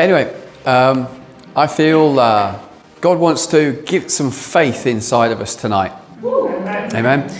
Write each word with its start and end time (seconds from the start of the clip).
Anyway, 0.00 0.34
um, 0.64 1.06
I 1.54 1.66
feel 1.66 2.18
uh, 2.18 2.58
God 3.02 3.18
wants 3.18 3.46
to 3.48 3.82
give 3.84 4.10
some 4.10 4.30
faith 4.30 4.86
inside 4.86 5.30
of 5.30 5.42
us 5.42 5.54
tonight. 5.54 5.92
Amen. 6.24 7.30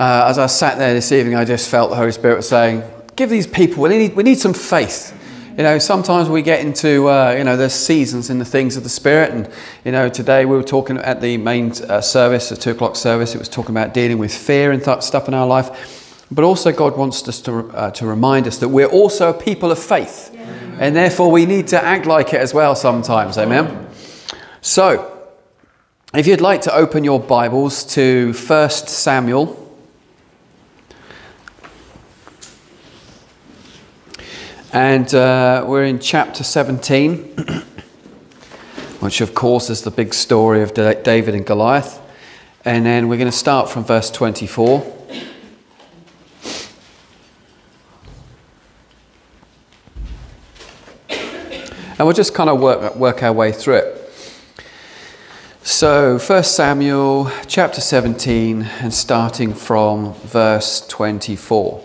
Uh, 0.00 0.24
as 0.26 0.38
I 0.38 0.46
sat 0.46 0.78
there 0.78 0.94
this 0.94 1.12
evening, 1.12 1.34
I 1.34 1.44
just 1.44 1.68
felt 1.68 1.90
the 1.90 1.96
Holy 1.96 2.12
Spirit 2.12 2.44
saying, 2.44 2.82
"Give 3.14 3.28
these 3.28 3.46
people. 3.46 3.82
We 3.82 3.90
need, 3.90 4.16
we 4.16 4.22
need 4.22 4.38
some 4.38 4.54
faith." 4.54 5.12
You 5.58 5.64
know, 5.64 5.78
sometimes 5.78 6.30
we 6.30 6.40
get 6.40 6.64
into, 6.64 7.10
uh, 7.10 7.34
you 7.36 7.44
know, 7.44 7.58
there's 7.58 7.74
seasons 7.74 8.30
in 8.30 8.38
the 8.38 8.46
things 8.46 8.78
of 8.78 8.84
the 8.84 8.88
Spirit. 8.88 9.32
And, 9.32 9.50
you 9.84 9.92
know, 9.92 10.08
today 10.08 10.46
we 10.46 10.56
were 10.56 10.62
talking 10.62 10.96
at 10.96 11.20
the 11.20 11.36
main 11.36 11.72
uh, 11.72 12.00
service, 12.00 12.48
the 12.48 12.56
two 12.56 12.70
o'clock 12.70 12.96
service, 12.96 13.34
it 13.34 13.38
was 13.38 13.50
talking 13.50 13.72
about 13.72 13.92
dealing 13.92 14.16
with 14.16 14.34
fear 14.34 14.72
and 14.72 14.82
th- 14.82 15.02
stuff 15.02 15.28
in 15.28 15.34
our 15.34 15.46
life. 15.46 16.01
But 16.34 16.44
also, 16.44 16.72
God 16.72 16.96
wants 16.96 17.28
us 17.28 17.42
to, 17.42 17.68
uh, 17.68 17.90
to 17.92 18.06
remind 18.06 18.46
us 18.46 18.58
that 18.58 18.68
we're 18.68 18.86
also 18.86 19.30
a 19.30 19.34
people 19.34 19.70
of 19.70 19.78
faith. 19.78 20.30
Yeah. 20.32 20.40
And 20.80 20.96
therefore, 20.96 21.30
we 21.30 21.44
need 21.46 21.68
to 21.68 21.82
act 21.82 22.06
like 22.06 22.32
it 22.32 22.40
as 22.40 22.54
well 22.54 22.74
sometimes. 22.74 23.36
Amen? 23.36 23.88
So, 24.62 25.28
if 26.14 26.26
you'd 26.26 26.40
like 26.40 26.62
to 26.62 26.74
open 26.74 27.04
your 27.04 27.20
Bibles 27.20 27.84
to 27.94 28.32
1 28.32 28.70
Samuel 28.70 29.62
And 34.74 35.14
uh, 35.14 35.66
we're 35.68 35.84
in 35.84 35.98
chapter 35.98 36.42
17, 36.42 37.16
which 39.00 39.20
of 39.20 39.34
course 39.34 39.68
is 39.68 39.82
the 39.82 39.90
big 39.90 40.14
story 40.14 40.62
of 40.62 40.72
David 40.72 41.34
and 41.34 41.44
Goliath. 41.44 42.00
And 42.64 42.86
then 42.86 43.08
we're 43.08 43.18
going 43.18 43.30
to 43.30 43.36
start 43.36 43.68
from 43.68 43.84
verse 43.84 44.10
24. 44.10 45.01
And 52.02 52.08
we'll 52.08 52.16
just 52.16 52.34
kind 52.34 52.50
of 52.50 52.58
work, 52.58 52.96
work 52.96 53.22
our 53.22 53.32
way 53.32 53.52
through 53.52 53.76
it. 53.76 54.12
So, 55.62 56.18
1 56.18 56.42
Samuel 56.42 57.30
chapter 57.46 57.80
17, 57.80 58.62
and 58.62 58.92
starting 58.92 59.54
from 59.54 60.14
verse 60.14 60.84
24. 60.88 61.78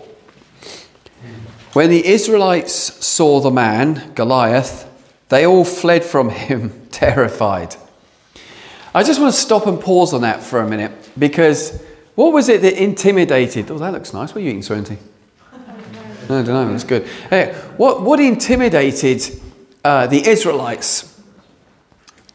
When 1.72 1.90
the 1.90 2.04
Israelites 2.04 2.72
saw 2.74 3.38
the 3.38 3.52
man, 3.52 4.12
Goliath, 4.16 4.90
they 5.28 5.46
all 5.46 5.64
fled 5.64 6.02
from 6.02 6.30
him, 6.30 6.72
terrified. 6.90 7.76
I 8.92 9.04
just 9.04 9.20
want 9.20 9.32
to 9.32 9.40
stop 9.40 9.68
and 9.68 9.80
pause 9.80 10.12
on 10.12 10.22
that 10.22 10.42
for 10.42 10.58
a 10.58 10.68
minute 10.68 11.10
because 11.16 11.80
what 12.16 12.32
was 12.32 12.48
it 12.48 12.60
that 12.62 12.82
intimidated? 12.82 13.70
Oh, 13.70 13.78
that 13.78 13.92
looks 13.92 14.12
nice. 14.12 14.30
What 14.30 14.38
are 14.38 14.40
you 14.40 14.48
eating, 14.48 14.62
Serenity? 14.62 14.98
I 15.52 16.26
don't 16.26 16.48
know. 16.48 16.72
That's 16.72 16.82
good. 16.82 17.06
Hey, 17.30 17.54
what, 17.76 18.02
what 18.02 18.18
intimidated 18.18 19.42
uh, 19.84 20.06
the 20.06 20.26
Israelites? 20.26 21.20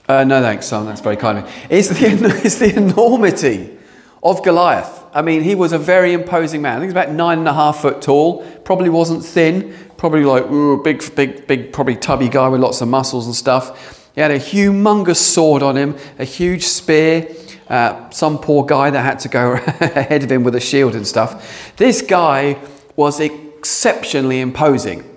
Uh, 0.08 0.24
no, 0.24 0.42
thanks, 0.42 0.66
son. 0.66 0.86
That's 0.86 1.02
very 1.02 1.16
kind 1.16 1.40
of 1.40 1.46
me. 1.46 1.52
It's 1.70 1.88
the, 1.90 2.42
it's 2.44 2.60
the 2.60 2.76
enormity 2.76 3.78
of 4.22 4.44
Goliath. 4.44 5.04
I 5.14 5.22
mean, 5.22 5.44
he 5.44 5.56
was 5.56 5.74
a 5.74 5.78
very 5.78 6.14
imposing 6.14 6.62
man. 6.62 6.78
I 6.78 6.80
think 6.80 6.90
he's 6.90 6.94
about 6.94 7.12
nine 7.12 7.40
and 7.40 7.48
a 7.48 7.54
half 7.54 7.82
foot 7.82 8.02
tall. 8.02 8.44
Probably 8.64 8.90
wasn't 8.90 9.24
thin. 9.24 9.76
Probably 9.98 10.26
like 10.26 10.50
ooh, 10.50 10.82
big, 10.82 11.16
big, 11.16 11.48
big, 11.48 11.72
probably 11.72 11.96
tubby 11.96 12.30
guy 12.30 12.48
with 12.48 12.60
lots 12.60 12.82
of 12.82 12.88
muscles 12.88 13.26
and 13.26 13.36
stuff. 13.36 14.10
He 14.16 14.22
had 14.22 14.32
a 14.32 14.40
humongous 14.40 15.18
sword 15.18 15.64
on 15.64 15.78
him, 15.78 15.96
a 16.20 16.26
huge 16.26 16.64
spear. 16.64 17.28
Uh, 17.68 18.10
some 18.10 18.38
poor 18.38 18.66
guy 18.66 18.90
that 18.90 19.02
had 19.02 19.20
to 19.20 19.30
go 19.30 19.54
ahead 19.80 20.24
of 20.24 20.32
him 20.32 20.44
with 20.44 20.54
a 20.56 20.60
shield 20.60 20.96
and 20.96 21.08
stuff. 21.08 21.74
This 21.78 22.02
guy 22.02 22.62
was 22.96 23.20
exceptionally 23.20 24.42
imposing 24.42 25.10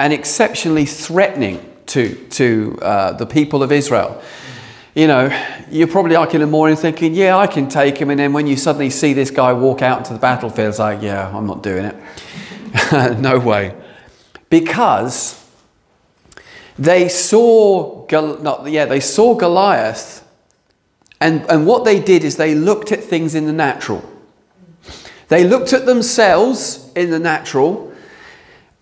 and 0.00 0.12
exceptionally 0.12 0.84
threatening 0.84 1.71
to, 1.86 2.14
to 2.30 2.78
uh, 2.82 3.12
the 3.12 3.26
people 3.26 3.62
of 3.62 3.72
Israel 3.72 4.22
you 4.94 5.06
know, 5.06 5.30
you're 5.70 5.88
probably 5.88 6.16
like 6.16 6.34
in 6.34 6.40
the 6.42 6.46
morning 6.46 6.76
thinking, 6.76 7.14
yeah, 7.14 7.36
I 7.36 7.46
can 7.46 7.68
take 7.68 7.96
him. 7.96 8.10
And 8.10 8.20
then 8.20 8.32
when 8.32 8.46
you 8.46 8.56
suddenly 8.56 8.90
see 8.90 9.14
this 9.14 9.30
guy 9.30 9.52
walk 9.52 9.80
out 9.80 9.98
into 9.98 10.12
the 10.12 10.18
battlefield, 10.18 10.68
it's 10.68 10.78
like, 10.78 11.00
yeah, 11.00 11.34
I'm 11.34 11.46
not 11.46 11.62
doing 11.62 11.86
it. 11.86 13.18
no 13.18 13.38
way. 13.38 13.74
Because 14.50 15.42
they 16.78 17.08
saw, 17.08 18.06
not, 18.10 18.70
yeah, 18.70 18.84
they 18.84 19.00
saw 19.00 19.34
Goliath. 19.34 20.28
And, 21.22 21.48
and 21.50 21.66
what 21.66 21.84
they 21.84 21.98
did 21.98 22.22
is 22.22 22.36
they 22.36 22.54
looked 22.54 22.92
at 22.92 23.02
things 23.02 23.34
in 23.34 23.46
the 23.46 23.52
natural. 23.52 24.06
They 25.28 25.44
looked 25.44 25.72
at 25.72 25.86
themselves 25.86 26.92
in 26.94 27.10
the 27.10 27.18
natural 27.18 27.91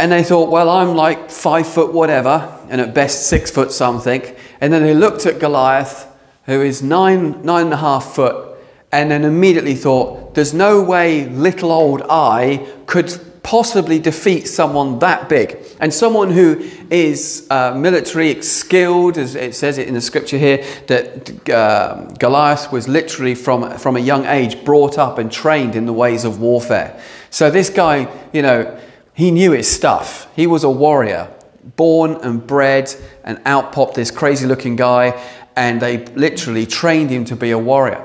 and 0.01 0.11
they 0.11 0.25
thought, 0.25 0.51
well, 0.51 0.71
I'm 0.71 0.95
like 0.95 1.31
five 1.31 1.69
foot 1.69 1.93
whatever, 1.93 2.59
and 2.71 2.81
at 2.81 2.95
best 2.95 3.27
six 3.27 3.51
foot 3.51 3.71
something. 3.71 4.23
And 4.61 4.73
then 4.73 4.83
they 4.83 4.95
looked 4.95 5.27
at 5.27 5.39
Goliath, 5.39 6.09
who 6.47 6.63
is 6.63 6.83
nine, 6.83 7.45
nine 7.45 7.67
and 7.67 7.75
a 7.75 7.77
half 7.77 8.15
foot, 8.15 8.57
and 8.91 9.11
then 9.11 9.25
immediately 9.25 9.75
thought, 9.75 10.35
there's 10.35 10.55
no 10.55 10.83
way 10.83 11.29
little 11.29 11.71
old 11.71 12.03
I 12.09 12.67
could 12.87 13.13
possibly 13.43 13.99
defeat 13.99 14.49
someone 14.49 14.99
that 15.01 15.29
big. 15.29 15.59
And 15.81 15.93
someone 15.93 16.31
who 16.31 16.67
is 16.91 17.47
uh, 17.51 17.75
military 17.75 18.41
skilled, 18.41 19.19
as 19.19 19.35
it 19.35 19.55
says 19.55 19.77
it 19.77 19.87
in 19.87 19.93
the 19.93 20.01
scripture 20.01 20.39
here, 20.39 20.65
that 20.87 21.51
uh, 21.51 22.07
Goliath 22.19 22.73
was 22.73 22.89
literally 22.89 23.35
from, 23.35 23.77
from 23.79 23.97
a 23.97 24.01
young 24.01 24.25
age 24.25 24.65
brought 24.65 24.97
up 24.97 25.19
and 25.19 25.31
trained 25.31 25.77
in 25.77 25.85
the 25.85 25.93
ways 25.93 26.25
of 26.25 26.41
warfare. 26.41 27.01
So 27.29 27.51
this 27.51 27.69
guy, 27.69 28.09
you 28.33 28.41
know, 28.43 28.81
he 29.21 29.31
knew 29.31 29.53
his 29.53 29.71
stuff. 29.71 30.29
He 30.35 30.47
was 30.47 30.65
a 30.65 30.71
warrior 30.71 31.31
born 31.77 32.15
and 32.23 32.47
bred 32.47 32.95
and 33.23 33.41
out 33.45 33.73
popped 33.73 33.95
this 33.95 34.11
crazy 34.11 34.47
looking 34.47 34.77
guy, 34.77 35.23
and 35.57 35.81
they 35.81 36.05
literally 36.07 36.67
trained 36.67 37.11
him 37.11 37.25
to 37.27 37.37
be 37.37 37.51
a 37.51 37.59
warrior. 37.59 38.03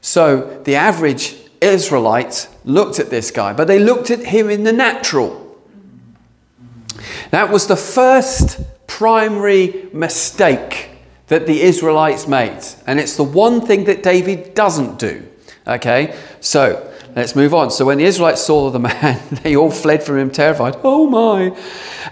So 0.00 0.60
the 0.64 0.74
average 0.74 1.36
Israelite 1.60 2.48
looked 2.64 2.98
at 2.98 3.10
this 3.10 3.30
guy, 3.30 3.52
but 3.52 3.68
they 3.68 3.78
looked 3.78 4.10
at 4.10 4.20
him 4.20 4.50
in 4.50 4.64
the 4.64 4.72
natural. 4.72 5.44
That 7.30 7.50
was 7.50 7.66
the 7.66 7.76
first 7.76 8.60
primary 8.86 9.88
mistake 9.92 10.90
that 11.28 11.46
the 11.46 11.60
Israelites 11.62 12.26
made. 12.26 12.62
And 12.86 12.98
it's 12.98 13.16
the 13.16 13.22
one 13.22 13.60
thing 13.60 13.84
that 13.84 14.02
David 14.02 14.54
doesn't 14.54 14.98
do. 14.98 15.26
Okay, 15.66 16.16
so 16.40 16.92
Let's 17.18 17.34
move 17.34 17.52
on. 17.52 17.72
So 17.72 17.84
when 17.84 17.98
the 17.98 18.04
Israelites 18.04 18.42
saw 18.42 18.70
the 18.70 18.78
man, 18.78 19.20
they 19.42 19.56
all 19.56 19.72
fled 19.72 20.04
from 20.04 20.18
him 20.18 20.30
terrified. 20.30 20.76
Oh 20.84 21.08
my. 21.08 21.52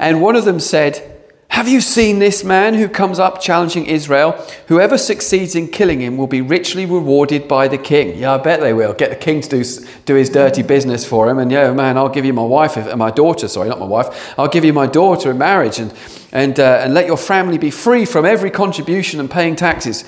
And 0.01 0.21
one 0.21 0.35
of 0.35 0.45
them 0.45 0.59
said, 0.59 1.17
have 1.51 1.69
you 1.69 1.81
seen 1.81 2.19
this 2.19 2.43
man 2.43 2.75
who 2.75 2.89
comes 2.89 3.21
up 3.21 3.41
challenging 3.41 3.87
Israel? 3.87 4.33
Whoever 4.67 4.99
succeeds 4.99 5.55
in 5.55 5.69
killing 5.69 6.01
him 6.01 6.17
will 6.17 6.27
be 6.27 6.41
richly 6.41 6.87
rewarded 6.87 7.47
by 7.47 7.69
the 7.69 7.79
king. 7.79 8.19
Yeah, 8.19 8.35
I 8.35 8.39
bet 8.39 8.59
they 8.59 8.73
will. 8.73 8.93
Get 8.95 9.11
the 9.11 9.17
king 9.17 9.43
to 9.43 9.49
do, 9.49 9.65
do 10.05 10.17
his 10.17 10.29
dirty 10.29 10.63
business 10.63 11.07
for 11.07 11.31
him. 11.31 11.39
And 11.39 11.53
yeah, 11.53 11.73
man, 11.73 11.97
I'll 11.97 12.09
give 12.09 12.25
you 12.25 12.33
my 12.33 12.43
wife, 12.43 12.77
if, 12.77 12.95
my 12.97 13.13
daughter, 13.13 13.47
sorry, 13.47 13.69
not 13.69 13.79
my 13.79 13.87
wife. 13.87 14.35
I'll 14.37 14.49
give 14.49 14.65
you 14.65 14.73
my 14.73 14.89
daughter 14.89 15.31
in 15.31 15.39
marriage 15.39 15.79
and, 15.79 15.95
and, 16.33 16.59
uh, 16.59 16.81
and 16.83 16.93
let 16.93 17.07
your 17.07 17.17
family 17.17 17.59
be 17.59 17.71
free 17.71 18.05
from 18.05 18.27
every 18.27 18.51
contribution 18.51 19.21
and 19.21 19.31
paying 19.31 19.55
taxes. 19.55 20.05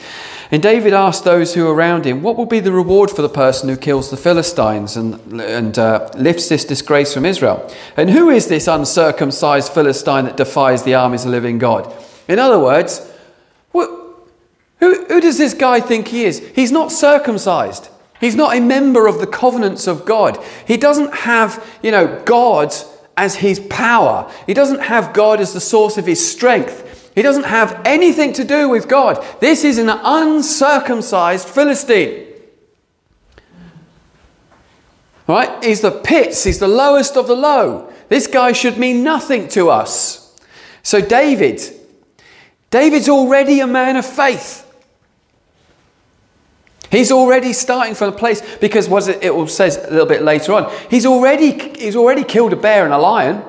And 0.50 0.62
David 0.62 0.94
asked 0.94 1.24
those 1.24 1.54
who 1.54 1.64
were 1.64 1.74
around 1.74 2.06
him, 2.06 2.22
What 2.22 2.36
will 2.36 2.46
be 2.46 2.60
the 2.60 2.72
reward 2.72 3.10
for 3.10 3.22
the 3.22 3.28
person 3.28 3.68
who 3.68 3.76
kills 3.76 4.10
the 4.10 4.16
Philistines 4.16 4.96
and, 4.96 5.40
and 5.40 5.78
uh, 5.78 6.10
lifts 6.14 6.48
this 6.48 6.64
disgrace 6.64 7.12
from 7.12 7.26
Israel? 7.26 7.70
And 7.96 8.10
who 8.10 8.30
is 8.30 8.48
this 8.48 8.66
uncircumcised 8.66 9.72
Philistine 9.72 10.24
that 10.24 10.36
defies 10.36 10.84
the 10.84 10.94
armies 10.94 11.24
of 11.24 11.30
the 11.30 11.36
living 11.36 11.58
God? 11.58 11.92
In 12.28 12.38
other 12.38 12.58
words, 12.58 13.08
who, 14.80 15.04
who 15.06 15.20
does 15.20 15.38
this 15.38 15.54
guy 15.54 15.80
think 15.80 16.08
he 16.08 16.24
is? 16.24 16.38
He's 16.54 16.72
not 16.72 16.92
circumcised. 16.92 17.88
He's 18.20 18.36
not 18.36 18.56
a 18.56 18.60
member 18.60 19.06
of 19.06 19.20
the 19.20 19.26
covenants 19.26 19.86
of 19.86 20.04
God. 20.04 20.42
He 20.66 20.76
doesn't 20.76 21.14
have, 21.14 21.64
you 21.82 21.90
know, 21.90 22.22
God 22.24 22.74
as 23.16 23.36
his 23.36 23.60
power. 23.60 24.32
He 24.46 24.54
doesn't 24.54 24.80
have 24.80 25.12
God 25.12 25.40
as 25.40 25.52
the 25.52 25.60
source 25.60 25.98
of 25.98 26.06
his 26.06 26.30
strength. 26.30 26.87
He 27.14 27.22
doesn't 27.22 27.44
have 27.44 27.82
anything 27.84 28.32
to 28.34 28.44
do 28.44 28.68
with 28.68 28.88
God. 28.88 29.24
This 29.40 29.64
is 29.64 29.78
an 29.78 29.88
uncircumcised 29.88 31.48
Philistine. 31.48 32.26
Right? 35.26 35.62
He's 35.62 35.80
the 35.80 35.90
pits, 35.90 36.44
he's 36.44 36.58
the 36.58 36.68
lowest 36.68 37.16
of 37.16 37.26
the 37.26 37.36
low. 37.36 37.92
This 38.08 38.26
guy 38.26 38.52
should 38.52 38.78
mean 38.78 39.02
nothing 39.02 39.48
to 39.48 39.68
us. 39.68 40.34
So, 40.82 41.00
David, 41.02 41.60
David's 42.70 43.08
already 43.08 43.60
a 43.60 43.66
man 43.66 43.96
of 43.96 44.06
faith. 44.06 44.64
He's 46.90 47.12
already 47.12 47.52
starting 47.52 47.94
from 47.94 48.14
a 48.14 48.16
place 48.16 48.40
because 48.58 48.88
what 48.88 49.06
it, 49.08 49.22
it 49.22 49.50
says 49.50 49.76
a 49.76 49.90
little 49.90 50.06
bit 50.06 50.22
later 50.22 50.54
on. 50.54 50.72
He's 50.88 51.04
already, 51.04 51.76
he's 51.78 51.96
already 51.96 52.24
killed 52.24 52.54
a 52.54 52.56
bear 52.56 52.84
and 52.84 52.94
a 52.94 52.98
lion 52.98 53.42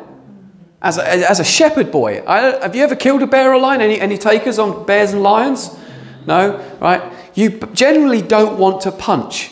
as 0.82 0.98
a, 0.98 1.30
as 1.30 1.40
a 1.40 1.44
shepherd 1.44 1.92
boy. 1.92 2.24
I, 2.26 2.62
have 2.62 2.76
you 2.76 2.84
ever 2.84 2.96
killed 2.96 3.22
a 3.22 3.28
bear 3.28 3.54
or 3.54 3.60
lion? 3.60 3.82
Any, 3.82 4.00
any 4.00 4.18
takers 4.18 4.60
on 4.60 4.86
bears 4.86 5.14
and 5.14 5.22
lions? 5.22 5.78
No? 6.26 6.58
Right? 6.80 7.02
You 7.34 7.60
generally 7.74 8.22
don't 8.22 8.58
want 8.58 8.82
to 8.82 8.92
punch 8.92 9.52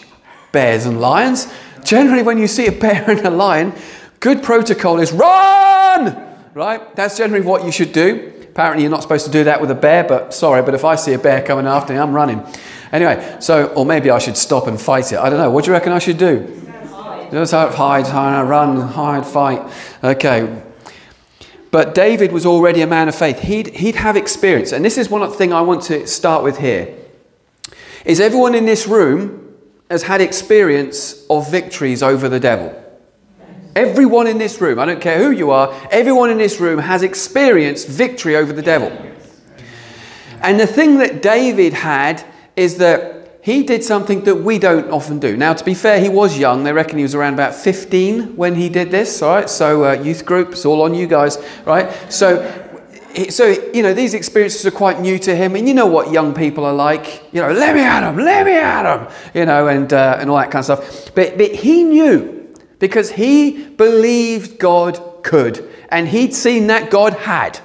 bears 0.52 0.86
and 0.86 1.02
lions. 1.02 1.52
Generally, 1.84 2.24
when 2.24 2.38
you 2.38 2.48
see 2.48 2.68
a 2.68 2.72
bear 2.84 3.10
and 3.10 3.26
a 3.26 3.30
lion, 3.30 3.74
good 4.20 4.42
protocol 4.42 5.00
is 5.00 5.12
run! 5.12 6.24
Right? 6.54 6.96
That's 6.96 7.18
generally 7.18 7.46
what 7.46 7.66
you 7.66 7.72
should 7.72 7.92
do. 7.94 8.34
Apparently, 8.50 8.84
you're 8.84 8.92
not 8.92 9.04
supposed 9.04 9.26
to 9.26 9.32
do 9.32 9.44
that 9.44 9.62
with 9.62 9.70
a 9.70 9.76
bear, 9.76 10.04
but 10.04 10.34
sorry, 10.34 10.64
but 10.64 10.74
if 10.74 10.84
I 10.84 10.96
see 10.96 11.14
a 11.14 11.20
bear 11.20 11.44
coming 11.44 11.68
after 11.68 11.94
me, 11.94 12.00
I'm 12.00 12.14
running. 12.14 12.44
Anyway, 12.92 13.38
so, 13.40 13.68
or 13.74 13.86
maybe 13.86 14.10
I 14.10 14.18
should 14.18 14.38
stop 14.38 14.66
and 14.66 14.82
fight 14.82 15.12
it. 15.12 15.20
I 15.20 15.30
don't 15.30 15.38
know. 15.38 15.52
What 15.52 15.66
do 15.66 15.70
you 15.70 15.74
reckon 15.74 15.92
I 15.92 16.00
should 16.00 16.18
do? 16.18 16.64
Just 17.30 17.52
hide, 17.52 18.08
hide, 18.08 18.44
run, 18.44 18.82
hide, 18.82 19.26
fight. 19.28 19.62
Okay. 20.04 20.64
But 21.72 21.94
David 21.94 22.32
was 22.32 22.46
already 22.46 22.82
a 22.82 22.88
man 22.88 23.10
of 23.10 23.16
faith. 23.16 23.40
He'd, 23.40 23.76
he'd 23.76 23.96
have 23.96 24.16
experience. 24.16 24.72
And 24.72 24.86
this 24.86 24.98
is 24.98 25.10
one 25.10 25.30
thing 25.32 25.54
I 25.54 25.62
want 25.62 25.84
to 25.84 26.08
start 26.08 26.44
with 26.44 26.60
here. 26.60 26.96
Is 28.06 28.20
everyone 28.20 28.56
in 28.56 28.66
this 28.66 28.88
room 28.88 29.56
has 29.90 30.04
had 30.04 30.22
experience 30.22 31.26
of 31.30 31.52
victories 31.52 32.02
over 32.02 32.30
the 32.30 32.40
devil? 32.40 32.84
Everyone 33.76 34.28
in 34.28 34.38
this 34.38 34.60
room, 34.60 34.80
I 34.80 34.86
don't 34.86 35.02
care 35.02 35.20
who 35.20 35.32
you 35.32 35.52
are, 35.52 35.72
everyone 35.92 36.32
in 36.32 36.38
this 36.38 36.60
room 36.60 36.80
has 36.80 37.04
experienced 37.04 37.88
victory 37.88 38.36
over 38.36 38.52
the 38.52 38.62
devil. 38.62 38.92
And 40.42 40.60
the 40.60 40.68
thing 40.68 40.98
that 41.00 41.22
David 41.22 41.74
had 41.74 42.24
is 42.56 42.78
that 42.78 43.17
he 43.48 43.64
did 43.64 43.82
something 43.82 44.26
that 44.26 44.36
we 44.36 44.60
don't 44.60 44.92
often 44.92 45.20
do. 45.20 45.38
Now, 45.38 45.54
to 45.54 45.64
be 45.64 45.74
fair, 45.74 46.02
he 46.02 46.10
was 46.10 46.38
young. 46.38 46.66
They 46.66 46.74
reckon 46.74 46.98
he 46.98 47.04
was 47.04 47.16
around 47.16 47.36
about 47.36 47.56
15 47.56 48.36
when 48.36 48.56
he 48.56 48.68
did 48.68 48.92
this, 48.92 49.22
all 49.22 49.36
right? 49.36 49.50
So, 49.50 49.86
uh, 49.86 49.94
youth 49.94 50.26
group, 50.26 50.52
it's 50.52 50.66
all 50.66 50.82
on 50.82 50.94
you 50.94 51.08
guys, 51.08 51.38
right? 51.64 51.90
So, 52.12 52.44
so, 53.30 53.46
you 53.74 53.84
know, 53.84 53.94
these 53.94 54.14
experiences 54.14 54.66
are 54.66 54.72
quite 54.72 55.00
new 55.00 55.18
to 55.20 55.34
him. 55.34 55.56
And 55.56 55.66
you 55.66 55.74
know 55.74 55.86
what 55.86 56.12
young 56.12 56.34
people 56.34 56.66
are 56.66 56.74
like. 56.74 57.24
You 57.32 57.40
know, 57.40 57.54
let 57.54 57.74
me 57.74 57.84
at 57.84 58.04
him, 58.04 58.18
let 58.18 58.46
me 58.46 58.52
at 58.52 58.84
him, 58.86 59.08
you 59.34 59.46
know, 59.46 59.70
and, 59.70 59.94
uh, 59.94 60.18
and 60.20 60.30
all 60.30 60.36
that 60.36 60.52
kind 60.52 60.70
of 60.70 60.84
stuff. 60.84 61.16
But, 61.16 61.38
but 61.38 61.56
he 61.56 61.86
knew 61.86 62.54
because 62.80 63.12
he 63.12 63.70
believed 63.70 64.60
God 64.60 65.24
could, 65.24 65.66
and 65.88 66.10
he'd 66.10 66.36
seen 66.36 66.68
that 66.68 66.92
God 66.92 67.14
had, 67.14 67.62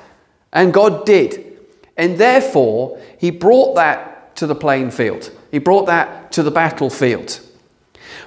and 0.53 0.73
God 0.73 1.05
did. 1.05 1.59
And 1.97 2.19
therefore, 2.19 3.03
he 3.19 3.33
brought 3.33 3.75
that 3.75 4.37
to 4.37 4.47
the 4.47 4.55
playing 4.55 4.93
field, 4.93 5.33
he 5.53 5.59
brought 5.59 5.87
that 5.87 6.33
to 6.33 6.43
the 6.43 6.51
battlefield. 6.51 7.41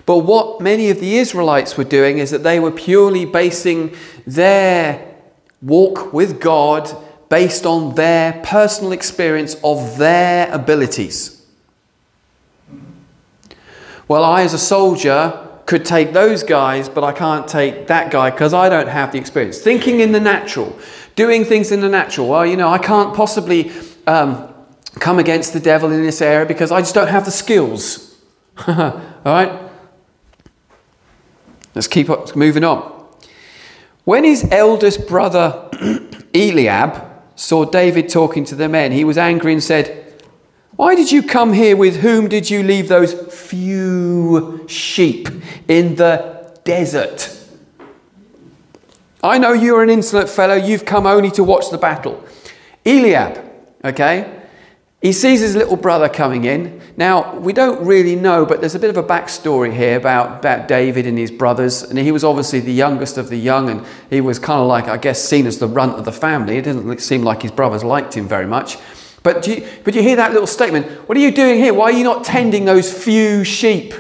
But 0.06 0.19
what 0.19 0.62
many 0.62 0.89
of 0.89 1.00
the 1.00 1.18
Israelites 1.18 1.77
were 1.77 1.83
doing 1.83 2.19
is 2.19 2.31
that 2.31 2.44
they 2.44 2.60
were 2.60 2.72
purely 2.72 3.25
basing 3.25 3.95
their 4.25 5.16
walk 5.62 6.13
with 6.13 6.39
God 6.39 6.89
based 7.27 7.66
on 7.66 7.95
their 7.95 8.42
personal 8.45 8.92
experience 8.92 9.57
of 9.63 9.98
their 9.98 10.54
abilities. 10.54 11.44
Well, 14.07 14.24
I, 14.24 14.44
as 14.44 14.54
a 14.54 14.60
soldier, 14.60 15.42
could 15.66 15.83
take 15.83 16.13
those 16.13 16.44
guys, 16.44 16.88
but 16.88 17.04
I 17.04 17.12
can't 17.12 17.48
take 17.48 17.88
that 17.88 18.12
guy 18.12 18.30
because 18.30 18.54
I 18.54 18.69
don't 18.69 18.88
have 18.88 19.12
the 19.12 19.18
experience. 19.18 19.57
Thinking 19.57 20.00
in 20.00 20.12
the 20.12 20.19
natural, 20.19 20.77
doing 21.16 21.44
things 21.44 21.72
in 21.72 21.81
the 21.81 21.89
natural. 21.89 22.27
Well, 22.27 22.45
you 22.45 22.56
know, 22.56 22.69
I 22.69 22.77
can't 22.77 23.16
possibly 23.16 23.72
um, 24.06 24.54
come 25.00 25.19
against 25.19 25.53
the 25.53 25.59
devil 25.59 25.92
in 25.92 26.01
this 26.01 26.21
area 26.21 26.45
because 26.45 26.71
I 26.71 26.81
just 26.81 26.95
don't 26.95 27.07
have 27.07 27.25
the 27.25 27.31
skills. 27.31 28.15
All 28.68 29.01
right? 29.25 29.62
Let's 31.74 31.88
keep 31.88 32.07
moving 32.36 32.63
on. 32.63 32.94
When 34.06 34.24
his 34.24 34.47
eldest 34.51 35.07
brother 35.07 35.69
Eliab 36.33 37.03
saw 37.36 37.65
David 37.65 38.07
talking 38.07 38.45
to 38.45 38.56
the 38.56 38.69
men, 38.69 38.92
he 38.92 39.03
was 39.03 39.18
angry 39.18 39.51
and 39.51 39.63
said, 39.63 40.06
why 40.75 40.94
did 40.94 41.12
you 41.12 41.24
come 41.24 41.53
here? 41.53 41.77
With 41.77 41.98
whom 41.98 42.27
did 42.27 42.50
you 42.50 42.62
leave 42.62 42.89
those 42.89 43.13
few 43.13 44.65
sheep 44.68 45.30
in 45.68 45.95
the 45.95 46.53
desert? 46.65 47.31
I 49.24 49.38
know 49.38 49.53
you're 49.53 49.81
an 49.81 49.89
insolent 49.89 50.30
fellow. 50.30 50.56
You've 50.56 50.86
come 50.86 51.06
only 51.06 51.31
to 51.31 51.44
watch 51.44 51.69
the 51.71 51.77
battle. 51.77 52.24
Eliab, 52.86 53.41
okay? 53.86 54.35
He 55.06 55.13
sees 55.13 55.40
his 55.40 55.56
little 55.56 55.75
brother 55.75 56.10
coming 56.10 56.46
in. 56.46 56.81
Now, 56.98 57.36
we 57.36 57.54
don't 57.54 57.86
really 57.86 58.16
know, 58.16 58.44
but 58.44 58.60
there's 58.60 58.74
a 58.74 58.80
bit 58.80 58.90
of 58.90 58.98
a 58.98 59.04
backstory 59.04 59.72
here 59.72 59.98
about, 59.98 60.40
about 60.40 60.68
David 60.68 61.06
and 61.06 61.16
his 61.16 61.30
brothers. 61.30 61.84
And 61.84 62.00
he 62.00 62.12
was 62.12 62.24
obviously 62.24 62.60
the 62.60 62.74
youngest 62.74 63.19
of 63.19 63.30
the 63.30 63.38
young, 63.38 63.69
and 63.69 63.86
he 64.10 64.19
was 64.19 64.40
kind 64.40 64.60
of 64.60 64.66
like, 64.66 64.88
I 64.88 64.98
guess, 64.98 65.24
seen 65.24 65.46
as 65.46 65.60
the 65.60 65.68
runt 65.68 66.00
of 66.00 66.06
the 66.06 66.12
family. 66.12 66.57
It 66.57 66.63
didn't 66.63 66.98
seem 67.02 67.22
like 67.22 67.44
his 67.44 67.52
brothers 67.52 67.84
liked 67.84 68.16
him 68.16 68.28
very 68.28 68.48
much. 68.48 68.80
But 69.22 69.46
you, 69.46 69.68
but 69.84 69.94
you 69.94 70.02
hear 70.02 70.16
that 70.16 70.31
little 70.31 70.48
statement 70.48 70.88
What 71.08 71.16
are 71.16 71.22
you 71.22 71.31
doing 71.31 71.60
here? 71.60 71.75
Why 71.75 71.92
are 71.92 71.92
you 71.92 72.04
not 72.04 72.24
tending 72.24 72.66
those 72.66 72.92
few 72.92 73.44
sheep? 73.44 73.94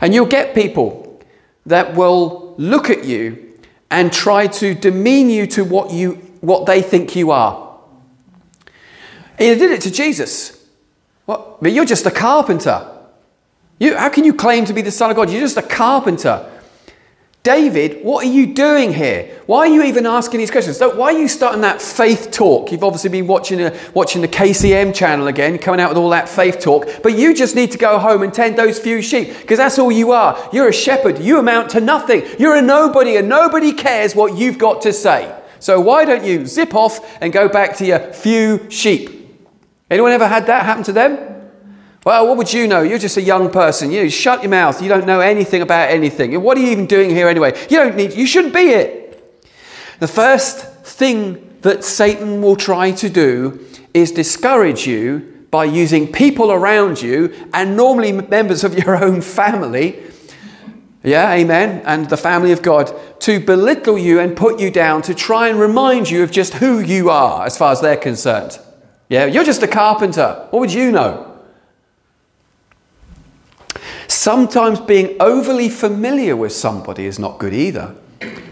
And 0.00 0.14
you'll 0.14 0.26
get 0.26 0.54
people 0.54 1.20
that 1.66 1.96
will 1.96 2.54
look 2.56 2.88
at 2.88 3.04
you 3.04 3.58
and 3.90 4.12
try 4.12 4.46
to 4.46 4.76
demean 4.76 5.28
you 5.28 5.48
to 5.48 5.64
what, 5.64 5.90
you, 5.90 6.12
what 6.40 6.66
they 6.66 6.82
think 6.82 7.16
you 7.16 7.32
are. 7.32 7.69
He 9.40 9.54
did 9.54 9.70
it 9.70 9.80
to 9.82 9.90
Jesus. 9.90 10.68
What? 11.24 11.62
But 11.62 11.72
you're 11.72 11.86
just 11.86 12.04
a 12.04 12.10
carpenter. 12.10 12.86
You, 13.78 13.96
how 13.96 14.10
can 14.10 14.24
you 14.24 14.34
claim 14.34 14.66
to 14.66 14.74
be 14.74 14.82
the 14.82 14.90
Son 14.90 15.08
of 15.08 15.16
God? 15.16 15.30
You're 15.30 15.40
just 15.40 15.56
a 15.56 15.62
carpenter. 15.62 16.46
David, 17.42 18.04
what 18.04 18.26
are 18.26 18.28
you 18.28 18.52
doing 18.52 18.92
here? 18.92 19.40
Why 19.46 19.60
are 19.60 19.66
you 19.68 19.82
even 19.84 20.04
asking 20.04 20.40
these 20.40 20.50
questions? 20.50 20.78
Why 20.78 21.14
are 21.14 21.18
you 21.18 21.26
starting 21.26 21.62
that 21.62 21.80
faith 21.80 22.30
talk? 22.30 22.70
You've 22.70 22.84
obviously 22.84 23.08
been 23.08 23.26
watching, 23.26 23.72
watching 23.94 24.20
the 24.20 24.28
KCM 24.28 24.94
channel 24.94 25.26
again, 25.26 25.56
coming 25.56 25.80
out 25.80 25.88
with 25.88 25.96
all 25.96 26.10
that 26.10 26.28
faith 26.28 26.60
talk, 26.60 26.86
but 27.02 27.16
you 27.16 27.34
just 27.34 27.56
need 27.56 27.70
to 27.70 27.78
go 27.78 27.98
home 27.98 28.22
and 28.22 28.34
tend 28.34 28.58
those 28.58 28.78
few 28.78 29.00
sheep 29.00 29.28
because 29.40 29.56
that's 29.56 29.78
all 29.78 29.90
you 29.90 30.12
are. 30.12 30.50
You're 30.52 30.68
a 30.68 30.72
shepherd. 30.72 31.18
You 31.18 31.38
amount 31.38 31.70
to 31.70 31.80
nothing. 31.80 32.24
You're 32.38 32.56
a 32.56 32.62
nobody, 32.62 33.16
and 33.16 33.26
nobody 33.26 33.72
cares 33.72 34.14
what 34.14 34.36
you've 34.36 34.58
got 34.58 34.82
to 34.82 34.92
say. 34.92 35.34
So 35.60 35.80
why 35.80 36.04
don't 36.04 36.24
you 36.24 36.44
zip 36.44 36.74
off 36.74 37.00
and 37.22 37.32
go 37.32 37.48
back 37.48 37.78
to 37.78 37.86
your 37.86 38.00
few 38.12 38.68
sheep? 38.68 39.19
Anyone 39.90 40.12
ever 40.12 40.28
had 40.28 40.46
that 40.46 40.64
happen 40.64 40.84
to 40.84 40.92
them? 40.92 41.18
Well, 42.04 42.28
what 42.28 42.38
would 42.38 42.52
you 42.52 42.66
know? 42.66 42.80
You're 42.80 42.98
just 42.98 43.16
a 43.16 43.22
young 43.22 43.50
person. 43.50 43.90
You 43.90 44.08
shut 44.08 44.42
your 44.42 44.50
mouth. 44.50 44.80
You 44.80 44.88
don't 44.88 45.06
know 45.06 45.20
anything 45.20 45.60
about 45.60 45.90
anything. 45.90 46.40
What 46.40 46.56
are 46.56 46.60
you 46.60 46.70
even 46.70 46.86
doing 46.86 47.10
here 47.10 47.28
anyway? 47.28 47.58
You 47.68 47.76
don't 47.76 47.96
need, 47.96 48.14
you 48.14 48.26
shouldn't 48.26 48.54
be 48.54 48.70
it. 48.70 49.46
The 49.98 50.08
first 50.08 50.64
thing 50.84 51.58
that 51.60 51.84
Satan 51.84 52.40
will 52.40 52.56
try 52.56 52.92
to 52.92 53.10
do 53.10 53.66
is 53.92 54.12
discourage 54.12 54.86
you 54.86 55.46
by 55.50 55.64
using 55.64 56.10
people 56.10 56.52
around 56.52 57.02
you 57.02 57.34
and 57.52 57.76
normally 57.76 58.12
members 58.12 58.64
of 58.64 58.78
your 58.78 58.96
own 59.04 59.20
family. 59.20 60.02
Yeah, 61.02 61.32
amen. 61.32 61.82
And 61.84 62.08
the 62.08 62.16
family 62.16 62.52
of 62.52 62.62
God 62.62 62.94
to 63.20 63.40
belittle 63.40 63.98
you 63.98 64.20
and 64.20 64.36
put 64.36 64.60
you 64.60 64.70
down 64.70 65.02
to 65.02 65.14
try 65.14 65.48
and 65.48 65.58
remind 65.58 66.08
you 66.08 66.22
of 66.22 66.30
just 66.30 66.54
who 66.54 66.78
you 66.78 67.10
are 67.10 67.44
as 67.44 67.58
far 67.58 67.72
as 67.72 67.80
they're 67.80 67.96
concerned. 67.96 68.58
Yeah, 69.10 69.26
you're 69.26 69.44
just 69.44 69.62
a 69.64 69.66
carpenter. 69.66 70.46
What 70.50 70.60
would 70.60 70.72
you 70.72 70.92
know? 70.92 71.36
Sometimes 74.06 74.78
being 74.78 75.16
overly 75.20 75.68
familiar 75.68 76.36
with 76.36 76.52
somebody 76.52 77.06
is 77.06 77.18
not 77.18 77.38
good 77.38 77.52
either. 77.52 77.96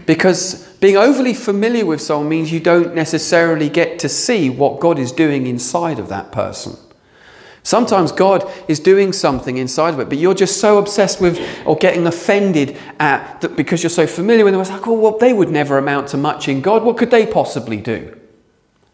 Because 0.05 0.67
being 0.79 0.97
overly 0.97 1.33
familiar 1.33 1.85
with 1.85 2.01
someone 2.01 2.27
means 2.27 2.51
you 2.51 2.59
don't 2.59 2.93
necessarily 2.93 3.69
get 3.69 3.99
to 3.99 4.09
see 4.09 4.49
what 4.49 4.81
God 4.81 4.99
is 4.99 5.13
doing 5.13 5.47
inside 5.47 5.97
of 5.97 6.09
that 6.09 6.33
person. 6.33 6.75
Sometimes 7.63 8.11
God 8.11 8.51
is 8.67 8.81
doing 8.81 9.13
something 9.13 9.57
inside 9.57 9.93
of 9.93 9.99
it, 10.01 10.09
but 10.09 10.17
you're 10.17 10.33
just 10.33 10.59
so 10.59 10.77
obsessed 10.77 11.21
with 11.21 11.39
or 11.65 11.77
getting 11.77 12.05
offended 12.05 12.77
at 12.99 13.39
that 13.39 13.55
because 13.55 13.81
you're 13.81 13.89
so 13.89 14.07
familiar 14.07 14.43
with 14.43 14.53
them. 14.53 14.61
It's 14.61 14.71
like, 14.71 14.87
oh, 14.87 14.93
well, 14.93 15.17
they 15.17 15.31
would 15.31 15.49
never 15.51 15.77
amount 15.77 16.09
to 16.09 16.17
much 16.17 16.49
in 16.49 16.59
God. 16.59 16.83
What 16.83 16.97
could 16.97 17.11
they 17.11 17.25
possibly 17.25 17.77
do? 17.77 18.18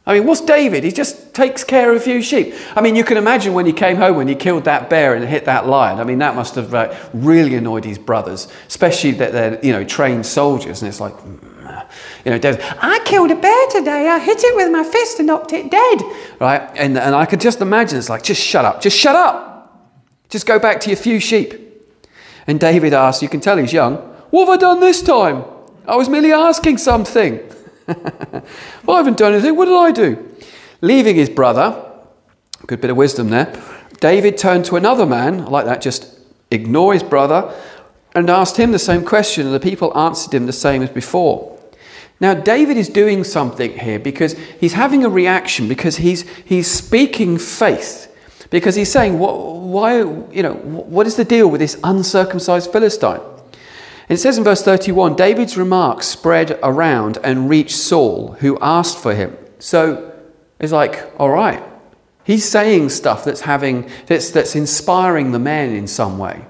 I 0.08 0.14
mean, 0.14 0.28
what's 0.28 0.42
David? 0.42 0.84
He 0.84 0.92
just 0.92 1.34
takes 1.34 1.64
care 1.64 1.90
of 1.90 1.98
a 1.98 2.00
few 2.00 2.22
sheep. 2.22 2.54
I 2.76 2.82
mean, 2.82 2.96
you 2.96 3.04
can 3.04 3.18
imagine 3.18 3.54
when 3.54 3.66
he 3.66 3.74
came 3.74 3.96
home 3.96 4.18
when 4.18 4.28
he 4.28 4.36
killed 4.36 4.66
that 4.66 4.88
bear 4.88 5.16
and 5.16 5.26
hit 5.26 5.46
that 5.46 5.68
lion. 5.68 6.00
I 6.00 6.04
mean, 6.04 6.20
that 6.20 6.36
must 6.36 6.54
have 6.56 6.76
uh, 6.76 6.96
really 7.14 7.56
annoyed 7.56 7.86
his 7.86 7.98
brothers, 7.98 8.48
especially 8.68 9.12
that 9.12 9.32
they're, 9.32 9.60
you 9.66 9.72
know, 9.72 9.84
trained 9.84 10.28
soldiers. 10.28 10.84
And 10.84 10.90
it's 10.90 11.00
like, 11.00 11.14
mm, 11.16 11.88
you 12.24 12.32
know, 12.32 12.38
David, 12.38 12.62
I 12.80 13.00
killed 13.06 13.32
a 13.32 13.36
bear 13.36 13.68
today. 13.70 14.08
I 14.08 14.20
hit 14.20 14.44
it 14.44 14.56
with 14.56 14.72
my 14.72 14.84
fist 14.84 15.18
and 15.18 15.28
knocked 15.28 15.54
it 15.54 15.72
dead. 15.72 16.04
Right? 16.40 16.62
And, 16.76 16.98
and 16.98 17.16
I 17.16 17.26
could 17.26 17.42
just 17.42 17.62
imagine 17.62 17.98
it's 17.98 18.10
like, 18.10 18.22
just 18.22 18.42
shut 18.42 18.64
up. 18.64 18.82
Just 18.82 18.98
shut 18.98 19.16
up. 19.16 19.56
Just 20.30 20.46
go 20.46 20.60
back 20.60 20.80
to 20.82 20.90
your 20.90 20.98
few 20.98 21.20
sheep. 21.20 21.54
And 22.46 22.60
David 22.60 22.94
asks, 22.94 23.24
you 23.24 23.30
can 23.30 23.40
tell 23.40 23.58
he's 23.58 23.74
young, 23.74 23.96
what 24.30 24.46
have 24.46 24.56
I 24.56 24.58
done 24.58 24.80
this 24.82 25.02
time? 25.02 25.46
I 25.88 25.96
was 25.96 26.10
merely 26.10 26.32
asking 26.32 26.78
something. 26.78 27.40
Well, 27.88 28.44
I 28.90 28.98
haven't 28.98 29.18
done 29.18 29.34
anything. 29.34 29.56
What 29.56 29.66
did 29.66 29.76
I 29.76 29.92
do? 29.92 30.36
Leaving 30.82 31.16
his 31.16 31.30
brother, 31.30 31.92
good 32.68 32.82
bit 32.82 32.90
of 32.90 32.98
wisdom 32.98 33.30
there, 33.30 33.62
David 34.00 34.38
turned 34.38 34.66
to 34.66 34.76
another 34.76 35.06
man, 35.06 35.42
I 35.42 35.46
like 35.46 35.66
that, 35.66 35.82
just 35.82 36.20
ignore 36.52 36.94
his 36.94 37.04
brother, 37.04 37.54
and 38.14 38.30
asked 38.30 38.58
him 38.58 38.72
the 38.72 38.80
same 38.80 39.04
question, 39.04 39.46
and 39.46 39.56
the 39.56 39.60
people 39.60 39.98
answered 39.98 40.34
him 40.34 40.46
the 40.46 40.54
same 40.54 40.82
as 40.82 40.90
before. 40.90 41.60
Now, 42.20 42.34
David 42.34 42.78
is 42.78 42.88
doing 42.88 43.24
something 43.24 43.78
here 43.78 44.00
because 44.00 44.34
he's 44.60 44.74
having 44.74 45.04
a 45.04 45.10
reaction, 45.10 45.68
because 45.68 45.98
he's, 45.98 46.28
he's 46.40 46.70
speaking 46.70 47.38
faith, 47.38 48.12
because 48.50 48.76
he's 48.76 48.92
saying, 48.92 49.20
what, 49.20 49.36
why, 49.36 49.98
you 49.98 50.44
know, 50.44 50.54
what 50.54 51.08
is 51.08 51.16
the 51.18 51.26
deal 51.26 51.50
with 51.50 51.60
this 51.60 51.78
uncircumcised 51.84 52.72
Philistine? 52.72 53.20
It 54.08 54.18
says 54.18 54.38
in 54.38 54.44
verse 54.44 54.62
31 54.62 55.16
David's 55.16 55.58
remarks 55.58 56.08
spread 56.08 56.60
around 56.62 57.18
and 57.24 57.50
reached 57.50 57.76
Saul, 57.76 58.34
who 58.40 58.58
asked 58.62 58.98
for 58.98 59.16
him. 59.16 59.36
So 59.60 60.14
it's 60.60 60.72
like, 60.72 61.12
all 61.20 61.32
right, 61.32 61.64
he's 62.24 62.48
saying 62.48 62.90
stuff 62.90 63.26
that's 63.26 63.42
having 63.42 63.90
that's 64.06 64.32
that's 64.32 64.56
inspiring 64.56 65.32
the 65.32 65.40
men 65.40 65.76
in 65.76 65.88
some 65.88 66.18
way. 66.18 66.46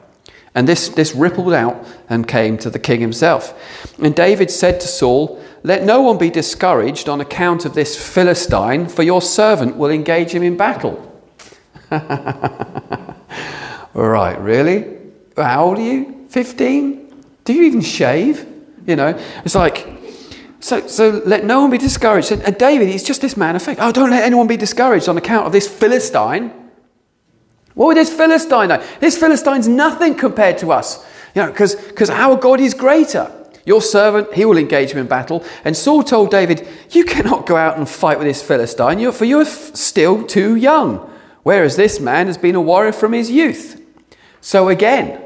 And 0.55 0.69
this, 0.69 0.87
this 0.87 1.13
rippled 1.13 1.53
out 1.53 1.85
and 2.07 2.25
came 2.25 2.57
to 2.59 2.69
the 2.69 2.79
king 2.79 3.01
himself. 3.01 3.53
And 4.01 4.15
David 4.15 4.49
said 4.49 4.79
to 4.79 4.87
Saul, 4.87 5.43
Let 5.63 5.83
no 5.83 6.01
one 6.01 6.17
be 6.17 6.29
discouraged 6.29 7.09
on 7.09 7.19
account 7.19 7.65
of 7.65 7.73
this 7.73 7.97
Philistine, 8.01 8.87
for 8.87 9.03
your 9.03 9.21
servant 9.21 9.75
will 9.75 9.91
engage 9.91 10.31
him 10.31 10.43
in 10.43 10.55
battle. 10.55 11.11
right, 13.93 14.39
really? 14.39 14.97
How 15.35 15.65
old 15.65 15.77
are 15.77 15.81
you? 15.81 16.25
15? 16.29 17.04
Do 17.45 17.53
you 17.53 17.63
even 17.63 17.81
shave? 17.81 18.45
You 18.85 18.95
know, 18.95 19.19
it's 19.43 19.55
like, 19.55 19.87
so, 20.59 20.85
so 20.87 21.21
let 21.25 21.45
no 21.45 21.61
one 21.61 21.69
be 21.69 21.77
discouraged. 21.77 22.31
And 22.31 22.57
David, 22.57 22.87
he's 22.87 23.03
just 23.03 23.21
this 23.21 23.37
man 23.37 23.55
of 23.55 23.61
faith. 23.61 23.77
Oh, 23.79 23.91
don't 23.91 24.09
let 24.09 24.23
anyone 24.23 24.47
be 24.47 24.57
discouraged 24.57 25.07
on 25.07 25.17
account 25.17 25.45
of 25.45 25.51
this 25.51 25.67
Philistine. 25.67 26.51
What 27.75 27.87
would 27.87 27.97
this 27.97 28.09
Philistine 28.09 28.69
know? 28.69 28.83
This 28.99 29.17
Philistine's 29.17 29.67
nothing 29.67 30.15
compared 30.15 30.57
to 30.59 30.71
us. 30.71 31.05
You 31.35 31.43
know, 31.43 31.51
because 31.51 32.09
our 32.09 32.35
God 32.35 32.59
is 32.59 32.73
greater. 32.73 33.31
Your 33.65 33.81
servant, 33.81 34.33
he 34.33 34.45
will 34.45 34.57
engage 34.57 34.91
him 34.91 34.99
in 34.99 35.07
battle. 35.07 35.43
And 35.63 35.75
Saul 35.75 36.03
told 36.03 36.31
David, 36.31 36.67
You 36.91 37.03
cannot 37.03 37.45
go 37.45 37.55
out 37.57 37.77
and 37.77 37.89
fight 37.89 38.17
with 38.19 38.27
this 38.27 38.41
Philistine, 38.41 38.99
you're, 38.99 39.11
for 39.11 39.25
you 39.25 39.39
are 39.39 39.45
still 39.45 40.23
too 40.23 40.55
young. 40.55 41.11
Whereas 41.43 41.75
this 41.75 41.99
man 41.99 42.27
has 42.27 42.37
been 42.37 42.55
a 42.55 42.61
warrior 42.61 42.91
from 42.91 43.13
his 43.13 43.29
youth. 43.29 43.81
So 44.41 44.69
again, 44.69 45.21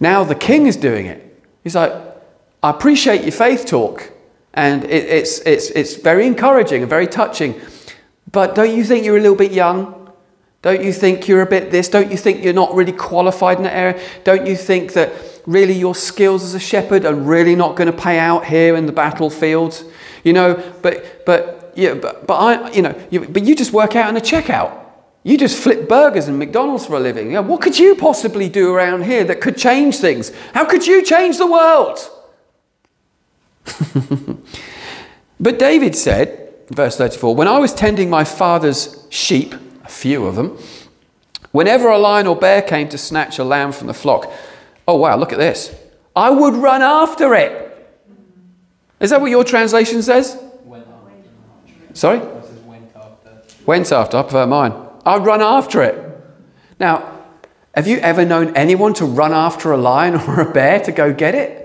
now 0.00 0.24
the 0.24 0.34
king 0.34 0.66
is 0.66 0.76
doing 0.76 1.06
it. 1.06 1.22
He's 1.62 1.74
like, 1.74 1.92
I 2.62 2.70
appreciate 2.70 3.22
your 3.22 3.32
faith 3.32 3.66
talk, 3.66 4.12
and 4.54 4.84
it, 4.84 5.04
it's, 5.04 5.40
it's, 5.40 5.70
it's 5.70 5.96
very 5.96 6.26
encouraging 6.26 6.82
and 6.82 6.90
very 6.90 7.06
touching. 7.06 7.60
But 8.30 8.54
don't 8.54 8.74
you 8.74 8.84
think 8.84 9.04
you're 9.04 9.16
a 9.16 9.20
little 9.20 9.36
bit 9.36 9.52
young? 9.52 10.12
Don't 10.62 10.82
you 10.82 10.92
think 10.92 11.28
you're 11.28 11.42
a 11.42 11.46
bit 11.46 11.70
this? 11.70 11.88
Don't 11.88 12.10
you 12.10 12.16
think 12.16 12.42
you're 12.42 12.52
not 12.52 12.74
really 12.74 12.92
qualified 12.92 13.58
in 13.58 13.64
that 13.64 13.76
area? 13.76 14.00
Don't 14.24 14.46
you 14.46 14.56
think 14.56 14.94
that 14.94 15.12
really 15.46 15.74
your 15.74 15.94
skills 15.94 16.42
as 16.42 16.54
a 16.54 16.58
shepherd 16.58 17.04
are 17.04 17.14
really 17.14 17.54
not 17.54 17.76
going 17.76 17.90
to 17.90 17.96
pay 17.96 18.18
out 18.18 18.44
here 18.44 18.74
in 18.74 18.86
the 18.86 18.92
battlefield? 18.92 19.84
You 20.24 20.32
know, 20.32 20.72
but 20.82 21.24
but 21.24 21.72
yeah, 21.76 21.94
but, 21.94 22.26
but 22.26 22.34
I 22.34 22.70
you 22.72 22.82
know, 22.82 23.08
you, 23.10 23.28
but 23.28 23.44
you 23.44 23.54
just 23.54 23.72
work 23.72 23.94
out 23.94 24.08
in 24.08 24.16
a 24.16 24.20
checkout. 24.20 24.85
You 25.26 25.36
just 25.36 25.60
flip 25.60 25.88
burgers 25.88 26.28
and 26.28 26.38
McDonald's 26.38 26.86
for 26.86 26.94
a 26.94 27.00
living. 27.00 27.26
You 27.26 27.32
know, 27.32 27.42
what 27.42 27.60
could 27.60 27.76
you 27.76 27.96
possibly 27.96 28.48
do 28.48 28.72
around 28.72 29.06
here 29.06 29.24
that 29.24 29.40
could 29.40 29.56
change 29.56 29.96
things? 29.96 30.30
How 30.54 30.64
could 30.64 30.86
you 30.86 31.02
change 31.02 31.36
the 31.36 31.48
world? 31.48 31.98
but 35.40 35.58
David 35.58 35.96
said, 35.96 36.54
verse 36.70 36.96
34, 36.96 37.34
when 37.34 37.48
I 37.48 37.58
was 37.58 37.74
tending 37.74 38.08
my 38.08 38.22
father's 38.22 39.04
sheep, 39.10 39.52
a 39.82 39.88
few 39.88 40.26
of 40.26 40.36
them. 40.36 40.56
Whenever 41.50 41.88
a 41.88 41.98
lion 41.98 42.28
or 42.28 42.36
bear 42.36 42.62
came 42.62 42.88
to 42.90 42.96
snatch 42.96 43.40
a 43.40 43.44
lamb 43.44 43.72
from 43.72 43.88
the 43.88 43.94
flock, 43.94 44.32
oh 44.86 44.94
wow, 44.94 45.16
look 45.16 45.32
at 45.32 45.38
this. 45.40 45.74
I 46.14 46.30
would 46.30 46.54
run 46.54 46.82
after 46.82 47.34
it. 47.34 47.64
Is 49.00 49.10
that 49.10 49.20
what 49.20 49.32
your 49.32 49.42
translation 49.42 50.02
says? 50.02 50.40
Sorry? 51.94 52.18
Went 52.20 52.92
after. 52.94 53.42
Went 53.66 53.90
after. 53.90 54.18
I 54.18 54.22
prefer 54.22 54.46
mine. 54.46 54.85
I'd 55.06 55.24
run 55.24 55.40
after 55.40 55.82
it. 55.82 56.02
Now, 56.80 57.22
have 57.74 57.86
you 57.86 57.98
ever 57.98 58.24
known 58.24 58.56
anyone 58.56 58.92
to 58.94 59.04
run 59.04 59.32
after 59.32 59.70
a 59.70 59.76
lion 59.76 60.14
or 60.28 60.40
a 60.40 60.52
bear 60.52 60.80
to 60.80 60.92
go 60.92 61.14
get 61.14 61.34
it? 61.34 61.62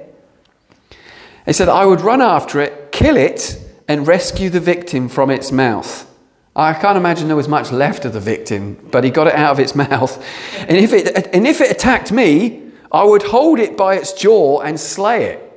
He 1.45 1.53
said, 1.53 1.67
I 1.67 1.85
would 1.85 2.01
run 2.01 2.21
after 2.21 2.61
it, 2.61 2.91
kill 2.91 3.17
it, 3.17 3.57
and 3.87 4.07
rescue 4.07 4.51
the 4.51 4.59
victim 4.59 5.09
from 5.09 5.31
its 5.31 5.51
mouth. 5.51 6.07
I 6.55 6.73
can't 6.73 6.97
imagine 6.97 7.27
there 7.27 7.35
was 7.35 7.47
much 7.47 7.71
left 7.71 8.05
of 8.05 8.13
the 8.13 8.19
victim, 8.19 8.75
but 8.91 9.03
he 9.03 9.09
got 9.09 9.25
it 9.25 9.33
out 9.33 9.53
of 9.53 9.59
its 9.59 9.73
mouth. 9.89 10.23
And 10.59 10.77
if 10.77 10.93
it, 10.93 11.33
and 11.33 11.47
if 11.47 11.61
it 11.61 11.71
attacked 11.71 12.11
me, 12.11 12.71
I 12.91 13.03
would 13.03 13.23
hold 13.23 13.59
it 13.59 13.75
by 13.75 13.95
its 13.95 14.13
jaw 14.13 14.61
and 14.61 14.79
slay 14.79 15.25
it. 15.25 15.47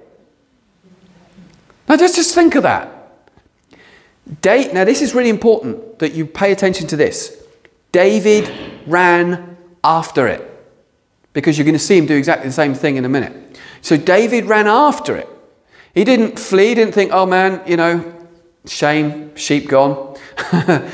Now, 1.86 1.96
just, 1.96 2.16
just 2.16 2.34
think 2.34 2.54
of 2.54 2.62
that. 2.62 2.92
Date, 4.40 4.72
now, 4.72 4.84
this 4.84 5.02
is 5.02 5.14
really 5.14 5.28
important 5.28 5.98
that 5.98 6.14
you 6.14 6.24
pay 6.24 6.50
attention 6.50 6.86
to 6.86 6.96
this. 6.96 7.43
David 7.94 8.52
ran 8.88 9.56
after 9.84 10.26
it 10.26 10.42
because 11.32 11.56
you're 11.56 11.64
going 11.64 11.74
to 11.74 11.78
see 11.78 11.96
him 11.96 12.06
do 12.06 12.16
exactly 12.16 12.48
the 12.48 12.52
same 12.52 12.74
thing 12.74 12.96
in 12.96 13.04
a 13.04 13.08
minute. 13.08 13.56
So, 13.82 13.96
David 13.96 14.46
ran 14.46 14.66
after 14.66 15.14
it. 15.14 15.28
He 15.94 16.02
didn't 16.02 16.36
flee, 16.36 16.74
didn't 16.74 16.92
think, 16.92 17.12
oh 17.12 17.24
man, 17.24 17.62
you 17.68 17.76
know, 17.76 18.12
shame, 18.66 19.36
sheep 19.36 19.68
gone. 19.68 20.16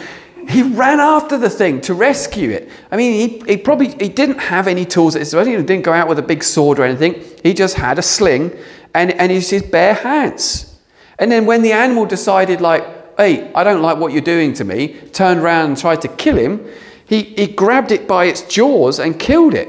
he 0.48 0.62
ran 0.62 1.00
after 1.00 1.38
the 1.38 1.48
thing 1.48 1.80
to 1.82 1.94
rescue 1.94 2.50
it. 2.50 2.68
I 2.90 2.98
mean, 2.98 3.12
he, 3.14 3.38
he 3.46 3.56
probably 3.56 3.88
he 3.88 4.10
didn't 4.10 4.38
have 4.38 4.68
any 4.68 4.84
tools. 4.84 5.16
at 5.16 5.20
his 5.20 5.32
He 5.32 5.56
didn't 5.56 5.82
go 5.82 5.94
out 5.94 6.06
with 6.06 6.18
a 6.18 6.22
big 6.22 6.44
sword 6.44 6.78
or 6.78 6.84
anything. 6.84 7.24
He 7.42 7.54
just 7.54 7.76
had 7.76 7.98
a 7.98 8.02
sling 8.02 8.54
and, 8.92 9.10
and 9.12 9.32
his, 9.32 9.48
his 9.48 9.62
bare 9.62 9.94
hands. 9.94 10.78
And 11.18 11.32
then 11.32 11.46
when 11.46 11.62
the 11.62 11.72
animal 11.72 12.04
decided, 12.04 12.60
like, 12.60 12.84
hey, 13.16 13.50
I 13.54 13.64
don't 13.64 13.80
like 13.80 13.96
what 13.96 14.12
you're 14.12 14.20
doing 14.20 14.52
to 14.54 14.64
me, 14.64 14.88
turned 15.12 15.40
around 15.40 15.66
and 15.66 15.78
tried 15.78 16.02
to 16.02 16.08
kill 16.08 16.36
him, 16.36 16.66
he, 17.10 17.24
he 17.24 17.48
grabbed 17.48 17.90
it 17.90 18.06
by 18.06 18.26
its 18.26 18.42
jaws 18.42 19.00
and 19.00 19.18
killed 19.18 19.52
it. 19.52 19.68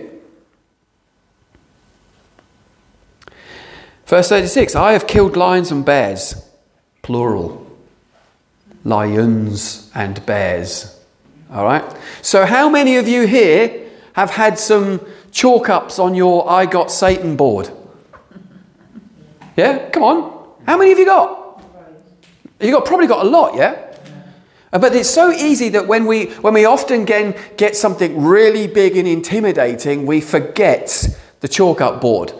Verse 4.05 4.29
36 4.29 4.75
I 4.75 4.93
have 4.93 5.07
killed 5.07 5.35
lions 5.35 5.71
and 5.71 5.83
bears, 5.83 6.35
plural 7.01 7.65
lions 8.83 9.89
and 9.95 10.23
bears. 10.23 10.99
All 11.51 11.63
right? 11.63 11.83
So, 12.21 12.45
how 12.45 12.69
many 12.69 12.97
of 12.97 13.07
you 13.07 13.25
here 13.25 13.89
have 14.13 14.29
had 14.29 14.59
some 14.59 15.01
chalk 15.31 15.67
ups 15.67 15.97
on 15.97 16.13
your 16.13 16.47
I 16.47 16.67
Got 16.67 16.91
Satan 16.91 17.37
board? 17.37 17.71
Yeah? 19.57 19.89
Come 19.89 20.03
on. 20.03 20.53
How 20.67 20.77
many 20.77 20.91
have 20.91 20.99
you 20.99 21.05
got? 21.05 21.63
You 22.59 22.71
got 22.71 22.85
probably 22.85 23.07
got 23.07 23.25
a 23.25 23.29
lot, 23.29 23.55
yeah? 23.55 23.90
But 24.71 24.95
it's 24.95 25.09
so 25.09 25.31
easy 25.31 25.69
that 25.69 25.87
when 25.87 26.05
we 26.05 26.27
when 26.35 26.53
we 26.53 26.65
often 26.65 27.03
get, 27.03 27.57
get 27.57 27.75
something 27.75 28.23
really 28.23 28.67
big 28.67 28.95
and 28.95 29.07
intimidating, 29.07 30.05
we 30.05 30.21
forget 30.21 31.07
the 31.41 31.47
chalk 31.49 31.81
up 31.81 31.99
board. 31.99 32.33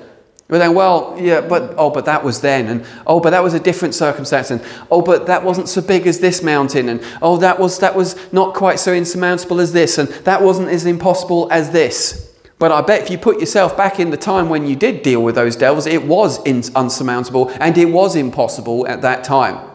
But 0.47 0.59
then, 0.59 0.73
well, 0.73 1.15
yeah, 1.17 1.39
but 1.41 1.75
oh, 1.77 1.89
but 1.89 2.05
that 2.05 2.23
was 2.23 2.41
then, 2.41 2.67
and 2.67 2.85
oh, 3.07 3.21
but 3.21 3.29
that 3.29 3.41
was 3.41 3.53
a 3.53 3.59
different 3.59 3.95
circumstance, 3.95 4.51
and 4.51 4.61
oh, 4.89 5.01
but 5.01 5.27
that 5.27 5.43
wasn't 5.43 5.69
so 5.69 5.81
big 5.81 6.07
as 6.07 6.19
this 6.19 6.43
mountain, 6.43 6.89
and 6.89 7.01
oh, 7.21 7.37
that 7.37 7.57
was 7.57 7.79
that 7.79 7.95
was 7.95 8.17
not 8.33 8.53
quite 8.53 8.77
so 8.77 8.93
insurmountable 8.93 9.61
as 9.61 9.71
this, 9.71 9.97
and 9.97 10.09
that 10.25 10.41
wasn't 10.41 10.67
as 10.67 10.85
impossible 10.85 11.47
as 11.51 11.71
this. 11.71 12.31
But 12.59 12.71
I 12.71 12.81
bet 12.81 13.01
if 13.01 13.09
you 13.09 13.17
put 13.17 13.39
yourself 13.39 13.75
back 13.75 13.99
in 13.99 14.11
the 14.11 14.17
time 14.17 14.47
when 14.47 14.67
you 14.67 14.75
did 14.75 15.03
deal 15.03 15.23
with 15.23 15.35
those 15.35 15.55
devils, 15.55 15.87
it 15.87 16.05
was 16.05 16.37
unsurmountable 16.45 17.49
and 17.59 17.75
it 17.75 17.85
was 17.85 18.15
impossible 18.15 18.85
at 18.87 19.01
that 19.01 19.23
time. 19.23 19.70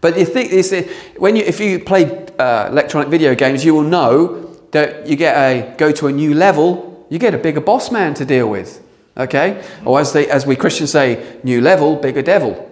But 0.00 0.18
you 0.18 0.24
think 0.24 0.50
this, 0.50 0.72
when 1.16 1.36
you, 1.36 1.42
if 1.42 1.60
you 1.60 1.78
play 1.80 2.26
uh, 2.38 2.68
electronic 2.70 3.08
video 3.08 3.34
games, 3.34 3.64
you 3.64 3.74
will 3.74 3.82
know 3.82 4.54
that 4.72 5.06
you 5.06 5.16
get 5.16 5.36
a 5.36 5.74
go 5.76 5.92
to 5.92 6.06
a 6.06 6.12
new 6.12 6.34
level, 6.34 7.06
you 7.08 7.18
get 7.18 7.34
a 7.34 7.38
bigger 7.38 7.60
boss 7.60 7.90
man 7.90 8.14
to 8.14 8.24
deal 8.24 8.48
with. 8.48 8.82
Okay? 9.16 9.64
Or 9.84 10.00
as, 10.00 10.12
they, 10.12 10.28
as 10.28 10.46
we 10.46 10.56
Christians 10.56 10.92
say, 10.92 11.38
new 11.42 11.60
level, 11.60 11.96
bigger 11.96 12.22
devil. 12.22 12.70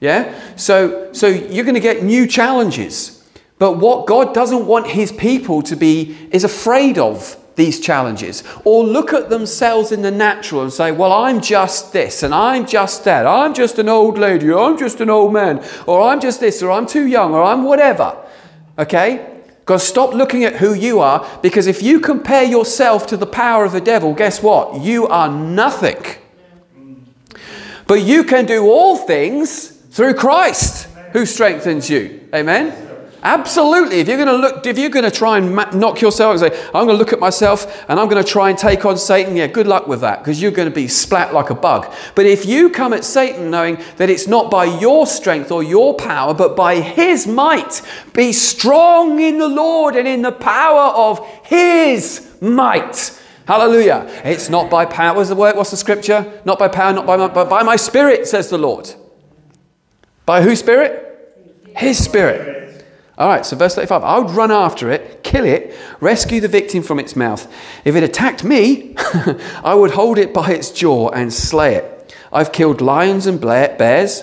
Yeah? 0.00 0.38
So, 0.56 1.12
so 1.12 1.26
you're 1.26 1.64
going 1.64 1.74
to 1.74 1.80
get 1.80 2.02
new 2.02 2.26
challenges. 2.26 3.16
But 3.58 3.78
what 3.78 4.06
God 4.06 4.34
doesn't 4.34 4.66
want 4.66 4.88
his 4.88 5.12
people 5.12 5.62
to 5.62 5.76
be 5.76 6.16
is 6.30 6.44
afraid 6.44 6.98
of 6.98 7.36
these 7.60 7.78
challenges 7.78 8.42
or 8.64 8.82
look 8.82 9.12
at 9.12 9.28
themselves 9.28 9.92
in 9.92 10.00
the 10.00 10.10
natural 10.10 10.62
and 10.62 10.72
say, 10.72 10.90
Well, 10.90 11.12
I'm 11.12 11.40
just 11.42 11.92
this 11.92 12.22
and 12.22 12.34
I'm 12.34 12.66
just 12.66 13.04
that. 13.04 13.26
I'm 13.26 13.52
just 13.52 13.78
an 13.78 13.88
old 13.88 14.16
lady 14.16 14.50
or 14.50 14.58
I'm 14.58 14.78
just 14.78 15.00
an 15.00 15.10
old 15.10 15.32
man 15.34 15.62
or 15.86 16.00
I'm 16.00 16.20
just 16.20 16.40
this 16.40 16.62
or 16.62 16.70
I'm 16.70 16.86
too 16.86 17.06
young 17.06 17.34
or 17.34 17.42
I'm 17.42 17.64
whatever. 17.64 18.16
Okay? 18.78 19.42
God, 19.66 19.76
stop 19.76 20.14
looking 20.14 20.44
at 20.44 20.56
who 20.56 20.72
you 20.72 21.00
are 21.00 21.28
because 21.42 21.66
if 21.66 21.82
you 21.82 22.00
compare 22.00 22.44
yourself 22.44 23.06
to 23.08 23.16
the 23.16 23.26
power 23.26 23.64
of 23.64 23.72
the 23.72 23.80
devil, 23.80 24.14
guess 24.14 24.42
what? 24.42 24.80
You 24.80 25.06
are 25.06 25.28
nothing. 25.28 26.02
But 27.86 28.02
you 28.02 28.24
can 28.24 28.46
do 28.46 28.64
all 28.64 28.96
things 28.96 29.68
through 29.68 30.14
Christ 30.14 30.88
who 31.12 31.26
strengthens 31.26 31.90
you. 31.90 32.26
Amen? 32.34 32.89
Absolutely. 33.22 34.00
If 34.00 34.08
you're 34.08 34.16
going 34.16 34.28
to 34.28 34.36
look, 34.36 34.66
if 34.66 34.78
you're 34.78 34.90
going 34.90 35.04
to 35.04 35.10
try 35.10 35.36
and 35.36 35.54
knock 35.78 36.00
yourself 36.00 36.32
and 36.32 36.40
say, 36.40 36.66
I'm 36.68 36.86
going 36.86 36.88
to 36.88 36.94
look 36.94 37.12
at 37.12 37.20
myself 37.20 37.84
and 37.88 38.00
I'm 38.00 38.08
going 38.08 38.22
to 38.22 38.28
try 38.28 38.48
and 38.48 38.58
take 38.58 38.84
on 38.86 38.96
Satan, 38.96 39.36
yeah, 39.36 39.46
good 39.46 39.66
luck 39.66 39.86
with 39.86 40.00
that 40.00 40.20
because 40.20 40.40
you're 40.40 40.50
going 40.50 40.68
to 40.68 40.74
be 40.74 40.88
splat 40.88 41.34
like 41.34 41.50
a 41.50 41.54
bug. 41.54 41.92
But 42.14 42.26
if 42.26 42.46
you 42.46 42.70
come 42.70 42.92
at 42.92 43.04
Satan 43.04 43.50
knowing 43.50 43.78
that 43.96 44.08
it's 44.08 44.26
not 44.26 44.50
by 44.50 44.64
your 44.64 45.06
strength 45.06 45.50
or 45.50 45.62
your 45.62 45.94
power, 45.94 46.32
but 46.32 46.56
by 46.56 46.80
his 46.80 47.26
might, 47.26 47.82
be 48.14 48.32
strong 48.32 49.20
in 49.20 49.38
the 49.38 49.48
Lord 49.48 49.96
and 49.96 50.08
in 50.08 50.22
the 50.22 50.32
power 50.32 50.92
of 50.94 51.26
his 51.44 52.26
might. 52.40 53.18
Hallelujah. 53.46 54.06
It's 54.24 54.48
not 54.48 54.70
by 54.70 54.86
power. 54.86 55.16
What's 55.16 55.28
the 55.28 55.34
word? 55.34 55.56
What's 55.56 55.72
the 55.72 55.76
scripture? 55.76 56.40
Not 56.44 56.58
by 56.58 56.68
power, 56.68 56.92
not 56.92 57.06
by 57.06 57.16
my, 57.16 57.28
but 57.28 57.50
by 57.50 57.62
my 57.64 57.76
spirit, 57.76 58.26
says 58.28 58.48
the 58.48 58.58
Lord. 58.58 58.94
By 60.24 60.42
whose 60.42 60.60
spirit? 60.60 61.08
His 61.76 62.02
spirit. 62.02 62.69
All 63.20 63.28
right, 63.28 63.44
so 63.44 63.54
verse 63.54 63.74
35 63.74 64.02
I 64.02 64.18
would 64.18 64.30
run 64.30 64.50
after 64.50 64.90
it, 64.90 65.22
kill 65.22 65.44
it, 65.44 65.76
rescue 66.00 66.40
the 66.40 66.48
victim 66.48 66.82
from 66.82 66.98
its 66.98 67.14
mouth. 67.14 67.52
If 67.84 67.94
it 67.94 68.02
attacked 68.02 68.44
me, 68.44 68.94
I 69.62 69.74
would 69.74 69.90
hold 69.90 70.16
it 70.16 70.32
by 70.32 70.52
its 70.52 70.70
jaw 70.70 71.10
and 71.10 71.30
slay 71.30 71.74
it. 71.74 72.16
I've 72.32 72.50
killed 72.50 72.80
lions 72.80 73.26
and 73.26 73.38
bears 73.38 74.22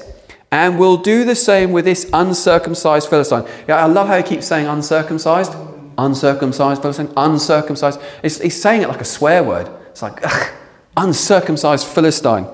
and 0.52 0.80
will 0.80 0.98
do 0.98 1.26
the 1.26 1.36
same 1.36 1.74
with 1.74 1.86
this 1.86 2.10
uncircumcised 2.12 3.08
Philistine. 3.08 3.46
Yeah, 3.68 3.78
I 3.78 3.86
love 3.86 4.08
how 4.08 4.18
he 4.18 4.24
keeps 4.24 4.48
saying 4.48 4.66
uncircumcised. 4.66 5.54
Uncircumcised 6.00 6.82
Philistine, 6.82 7.14
uncircumcised. 7.16 8.00
It's, 8.24 8.40
he's 8.40 8.60
saying 8.60 8.82
it 8.82 8.90
like 8.90 9.02
a 9.02 9.06
swear 9.06 9.44
word. 9.44 9.70
It's 9.90 10.02
like, 10.02 10.26
ugh, 10.26 10.54
uncircumcised 10.96 11.86
Philistine. 11.86 12.48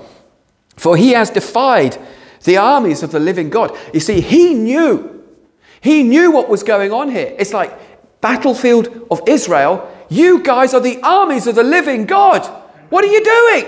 For 0.75 0.97
he 0.97 1.11
has 1.11 1.29
defied 1.29 1.97
the 2.43 2.57
armies 2.57 3.01
of 3.01 3.11
the 3.11 3.19
living 3.19 3.49
God. 3.49 3.77
You 3.93 4.01
see, 4.01 4.19
he 4.19 4.53
knew. 4.53 5.12
He 5.83 6.01
knew 6.01 6.31
what 6.31 6.47
was 6.47 6.63
going 6.63 6.93
on 6.93 7.09
here. 7.09 7.35
It's 7.37 7.51
like 7.51 7.77
battlefield 8.21 9.05
of 9.11 9.19
Israel. 9.27 9.91
You 10.07 10.41
guys 10.41 10.73
are 10.73 10.79
the 10.79 11.01
armies 11.03 11.45
of 11.45 11.55
the 11.55 11.63
living 11.63 12.05
God. 12.05 12.45
What 12.89 13.03
are 13.03 13.07
you 13.07 13.21
doing? 13.21 13.65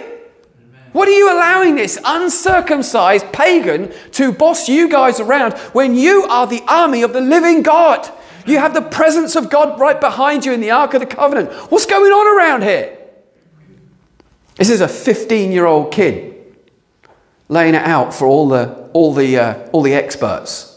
What 0.94 1.10
are 1.10 1.12
you 1.12 1.30
allowing 1.30 1.76
this 1.76 2.00
uncircumcised 2.06 3.34
pagan 3.34 3.92
to 4.14 4.32
boss 4.32 4.70
you 4.70 4.88
guys 4.88 5.20
around 5.20 5.58
when 5.74 5.94
you 5.94 6.24
are 6.30 6.48
the 6.48 6.64
army 6.70 7.02
of 7.02 7.12
the 7.12 7.20
living 7.20 7.62
God? 7.64 8.10
You 8.46 8.60
have 8.60 8.74
the 8.74 8.82
presence 8.82 9.36
of 9.36 9.50
God 9.50 9.78
right 9.78 10.00
behind 10.00 10.46
you 10.46 10.54
in 10.54 10.62
the 10.62 10.72
Ark 10.72 10.94
of 10.94 11.02
the 11.02 11.06
Covenant. 11.08 11.52
What's 11.70 11.86
going 11.86 12.14
on 12.14 12.38
around 12.38 12.62
here? 12.62 12.98
This 14.56 14.70
is 14.70 14.80
a 14.80 14.88
15 14.88 15.52
year 15.52 15.66
old 15.66 15.92
kid 15.92 16.56
laying 17.50 17.76
it 17.76 17.84
out 17.84 18.14
for 18.14 18.26
all 18.26 18.48
the, 18.48 18.90
all 18.94 19.14
the, 19.14 19.38
uh, 19.38 19.70
all 19.74 19.82
the 19.82 19.94
experts. 19.94 20.75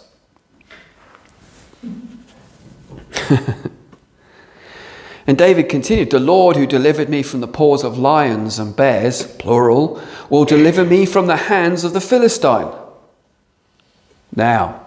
and 5.27 5.39
David 5.39 5.69
continued 5.69 6.11
The 6.11 6.21
Lord 6.21 6.57
who 6.57 6.67
delivered 6.67 7.09
me 7.09 7.23
from 7.23 7.41
the 7.41 7.49
paws 7.49 7.85
of 7.85 7.99
lions 7.99 8.59
and 8.59 8.75
bears, 8.75 9.27
plural, 9.37 10.03
will 10.31 10.45
deliver 10.45 10.85
me 10.85 11.07
from 11.07 11.27
the 11.27 11.37
hands 11.37 11.85
of 11.85 11.93
the 11.93 12.01
Philistine. 12.01 12.73
Now, 14.35 14.87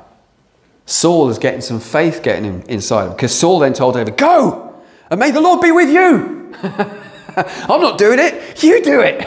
Saul 0.86 1.30
is 1.30 1.38
getting 1.38 1.62
some 1.62 1.80
faith 1.80 2.22
getting 2.24 2.44
him 2.44 2.64
inside 2.68 3.06
him 3.06 3.12
because 3.12 3.34
Saul 3.34 3.60
then 3.60 3.74
told 3.74 3.96
David, 3.96 4.18
Go 4.18 4.82
and 5.10 5.20
may 5.20 5.32
the 5.32 5.42
Lord 5.42 5.62
be 5.62 5.72
with 5.72 5.90
you. 5.90 6.54
I'm 7.38 7.82
not 7.82 7.98
doing 7.98 8.20
it, 8.20 8.64
you 8.64 8.84
do 8.84 9.00
it. 9.00 9.20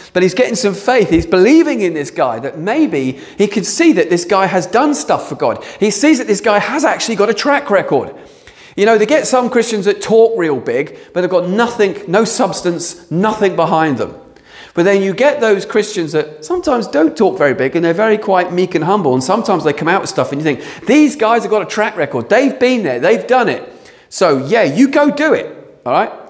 but 0.12 0.22
he's 0.22 0.34
getting 0.34 0.54
some 0.54 0.74
faith. 0.74 1.10
He's 1.10 1.26
believing 1.26 1.80
in 1.80 1.94
this 1.94 2.10
guy 2.10 2.38
that 2.40 2.58
maybe 2.58 3.12
he 3.38 3.46
can 3.46 3.64
see 3.64 3.92
that 3.92 4.10
this 4.10 4.24
guy 4.24 4.46
has 4.46 4.66
done 4.66 4.94
stuff 4.94 5.28
for 5.28 5.34
God. 5.34 5.64
He 5.80 5.90
sees 5.90 6.18
that 6.18 6.26
this 6.26 6.40
guy 6.40 6.58
has 6.58 6.84
actually 6.84 7.16
got 7.16 7.30
a 7.30 7.34
track 7.34 7.70
record. 7.70 8.14
You 8.76 8.86
know, 8.86 8.96
they 8.96 9.06
get 9.06 9.26
some 9.26 9.50
Christians 9.50 9.84
that 9.84 10.00
talk 10.00 10.38
real 10.38 10.58
big, 10.58 10.98
but 11.12 11.20
they've 11.20 11.30
got 11.30 11.48
nothing, 11.48 12.02
no 12.08 12.24
substance, 12.24 13.10
nothing 13.10 13.56
behind 13.56 13.98
them. 13.98 14.18
But 14.74 14.84
then 14.84 15.02
you 15.02 15.12
get 15.12 15.40
those 15.40 15.66
Christians 15.66 16.12
that 16.12 16.44
sometimes 16.44 16.88
don't 16.88 17.14
talk 17.14 17.36
very 17.36 17.52
big 17.52 17.76
and 17.76 17.84
they're 17.84 17.92
very 17.92 18.16
quite 18.16 18.52
meek 18.52 18.74
and 18.74 18.84
humble, 18.84 19.12
and 19.12 19.22
sometimes 19.22 19.64
they 19.64 19.74
come 19.74 19.88
out 19.88 20.00
with 20.00 20.08
stuff 20.08 20.32
and 20.32 20.40
you 20.40 20.44
think, 20.44 20.86
these 20.86 21.16
guys 21.16 21.42
have 21.42 21.50
got 21.50 21.62
a 21.62 21.66
track 21.66 21.96
record. 21.96 22.30
They've 22.30 22.58
been 22.58 22.82
there, 22.82 22.98
they've 22.98 23.26
done 23.26 23.48
it. 23.48 23.70
So, 24.08 24.46
yeah, 24.46 24.62
you 24.62 24.88
go 24.88 25.10
do 25.10 25.34
it. 25.34 25.80
All 25.84 25.92
right? 25.92 26.21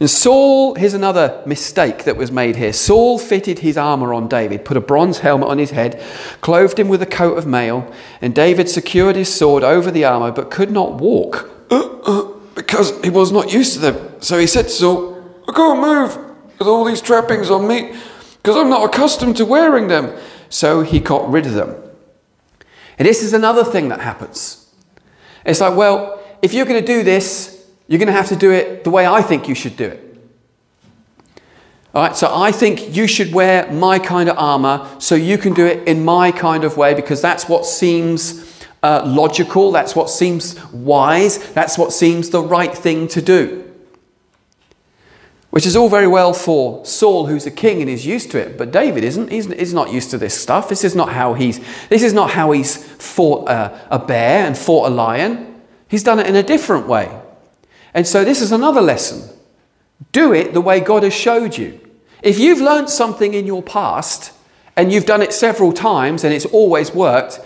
And 0.00 0.10
Saul, 0.10 0.74
here's 0.74 0.94
another 0.94 1.42
mistake 1.46 2.04
that 2.04 2.16
was 2.16 2.32
made 2.32 2.56
here. 2.56 2.72
Saul 2.72 3.18
fitted 3.18 3.60
his 3.60 3.76
armor 3.76 4.12
on 4.12 4.28
David, 4.28 4.64
put 4.64 4.76
a 4.76 4.80
bronze 4.80 5.18
helmet 5.18 5.48
on 5.48 5.58
his 5.58 5.70
head, 5.70 6.02
clothed 6.40 6.78
him 6.78 6.88
with 6.88 7.02
a 7.02 7.06
coat 7.06 7.38
of 7.38 7.46
mail, 7.46 7.92
and 8.20 8.34
David 8.34 8.68
secured 8.68 9.16
his 9.16 9.32
sword 9.32 9.62
over 9.62 9.90
the 9.90 10.04
armor 10.04 10.32
but 10.32 10.50
could 10.50 10.70
not 10.70 10.94
walk 10.94 11.50
uh, 11.70 11.98
uh, 12.04 12.22
because 12.54 13.00
he 13.02 13.10
was 13.10 13.32
not 13.32 13.52
used 13.52 13.74
to 13.74 13.78
them. 13.80 14.20
So 14.20 14.38
he 14.38 14.46
said 14.46 14.64
to 14.64 14.70
Saul, 14.70 15.42
I 15.48 15.52
can't 15.52 15.80
move 15.80 16.16
with 16.58 16.68
all 16.68 16.84
these 16.84 17.00
trappings 17.00 17.50
on 17.50 17.66
me 17.66 17.94
because 18.36 18.56
I'm 18.56 18.70
not 18.70 18.84
accustomed 18.84 19.36
to 19.36 19.44
wearing 19.44 19.88
them. 19.88 20.16
So 20.48 20.82
he 20.82 21.00
got 21.00 21.30
rid 21.30 21.46
of 21.46 21.54
them. 21.54 21.74
And 22.98 23.08
this 23.08 23.22
is 23.22 23.32
another 23.32 23.64
thing 23.64 23.88
that 23.88 24.00
happens. 24.00 24.68
It's 25.44 25.60
like, 25.60 25.76
well, 25.76 26.22
if 26.42 26.52
you're 26.52 26.66
going 26.66 26.80
to 26.80 26.86
do 26.86 27.02
this, 27.02 27.61
you're 27.92 27.98
going 27.98 28.06
to 28.06 28.14
have 28.14 28.28
to 28.28 28.36
do 28.36 28.50
it 28.50 28.84
the 28.84 28.90
way 28.90 29.06
I 29.06 29.20
think 29.20 29.48
you 29.48 29.54
should 29.54 29.76
do 29.76 29.84
it. 29.84 30.18
All 31.94 32.02
right, 32.02 32.16
so 32.16 32.34
I 32.34 32.50
think 32.50 32.96
you 32.96 33.06
should 33.06 33.34
wear 33.34 33.70
my 33.70 33.98
kind 33.98 34.30
of 34.30 34.38
armor 34.38 34.88
so 34.98 35.14
you 35.14 35.36
can 35.36 35.52
do 35.52 35.66
it 35.66 35.86
in 35.86 36.02
my 36.02 36.32
kind 36.32 36.64
of 36.64 36.78
way 36.78 36.94
because 36.94 37.20
that's 37.20 37.50
what 37.50 37.66
seems 37.66 38.64
uh, 38.82 39.04
logical, 39.04 39.72
that's 39.72 39.94
what 39.94 40.08
seems 40.08 40.58
wise, 40.72 41.52
that's 41.52 41.76
what 41.76 41.92
seems 41.92 42.30
the 42.30 42.42
right 42.42 42.74
thing 42.74 43.08
to 43.08 43.20
do. 43.20 43.70
Which 45.50 45.66
is 45.66 45.76
all 45.76 45.90
very 45.90 46.08
well 46.08 46.32
for 46.32 46.86
Saul, 46.86 47.26
who's 47.26 47.44
a 47.44 47.50
king 47.50 47.82
and 47.82 47.90
is 47.90 48.06
used 48.06 48.30
to 48.30 48.38
it, 48.38 48.56
but 48.56 48.72
David 48.72 49.04
isn't. 49.04 49.30
He's, 49.30 49.52
he's 49.52 49.74
not 49.74 49.92
used 49.92 50.10
to 50.12 50.16
this 50.16 50.32
stuff. 50.40 50.70
This 50.70 50.82
is 50.82 50.96
not 50.96 51.10
how 51.10 51.34
he's. 51.34 51.60
This 51.90 52.02
is 52.02 52.14
not 52.14 52.30
how 52.30 52.52
he's 52.52 52.82
fought 52.82 53.50
a, 53.50 53.78
a 53.90 53.98
bear 53.98 54.46
and 54.46 54.56
fought 54.56 54.88
a 54.88 54.94
lion. 54.94 55.60
He's 55.88 56.02
done 56.02 56.20
it 56.20 56.26
in 56.26 56.36
a 56.36 56.42
different 56.42 56.86
way. 56.86 57.21
And 57.94 58.06
so 58.06 58.24
this 58.24 58.40
is 58.40 58.52
another 58.52 58.80
lesson. 58.80 59.28
Do 60.12 60.32
it 60.32 60.52
the 60.52 60.60
way 60.60 60.80
God 60.80 61.02
has 61.02 61.14
showed 61.14 61.56
you. 61.56 61.78
If 62.22 62.38
you've 62.38 62.60
learned 62.60 62.88
something 62.88 63.34
in 63.34 63.46
your 63.46 63.62
past 63.62 64.32
and 64.76 64.92
you've 64.92 65.06
done 65.06 65.22
it 65.22 65.32
several 65.32 65.72
times 65.72 66.24
and 66.24 66.32
it's 66.32 66.46
always 66.46 66.92
worked, 66.92 67.40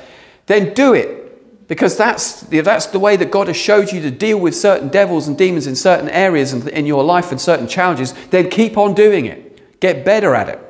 then 0.47 0.75
do 0.75 0.95
it. 0.95 1.69
Because 1.69 1.97
that's, 1.97 2.43
that's 2.43 2.87
the 2.87 3.01
way 3.01 3.17
that 3.17 3.33
God 3.33 3.49
has 3.49 3.57
showed 3.57 3.91
you 3.91 4.01
to 4.03 4.11
deal 4.11 4.39
with 4.39 4.55
certain 4.55 4.89
devils 4.89 5.27
and 5.27 5.37
demons 5.37 5.67
in 5.67 5.75
certain 5.75 6.09
areas 6.09 6.53
in 6.53 6.87
your 6.87 7.03
life 7.03 7.33
and 7.33 7.41
certain 7.41 7.67
challenges, 7.67 8.15
then 8.31 8.49
keep 8.49 8.79
on 8.79 8.95
doing 8.95 9.27
it. 9.27 9.81
Get 9.81 10.05
better 10.05 10.35
at 10.35 10.49
it. 10.49 10.61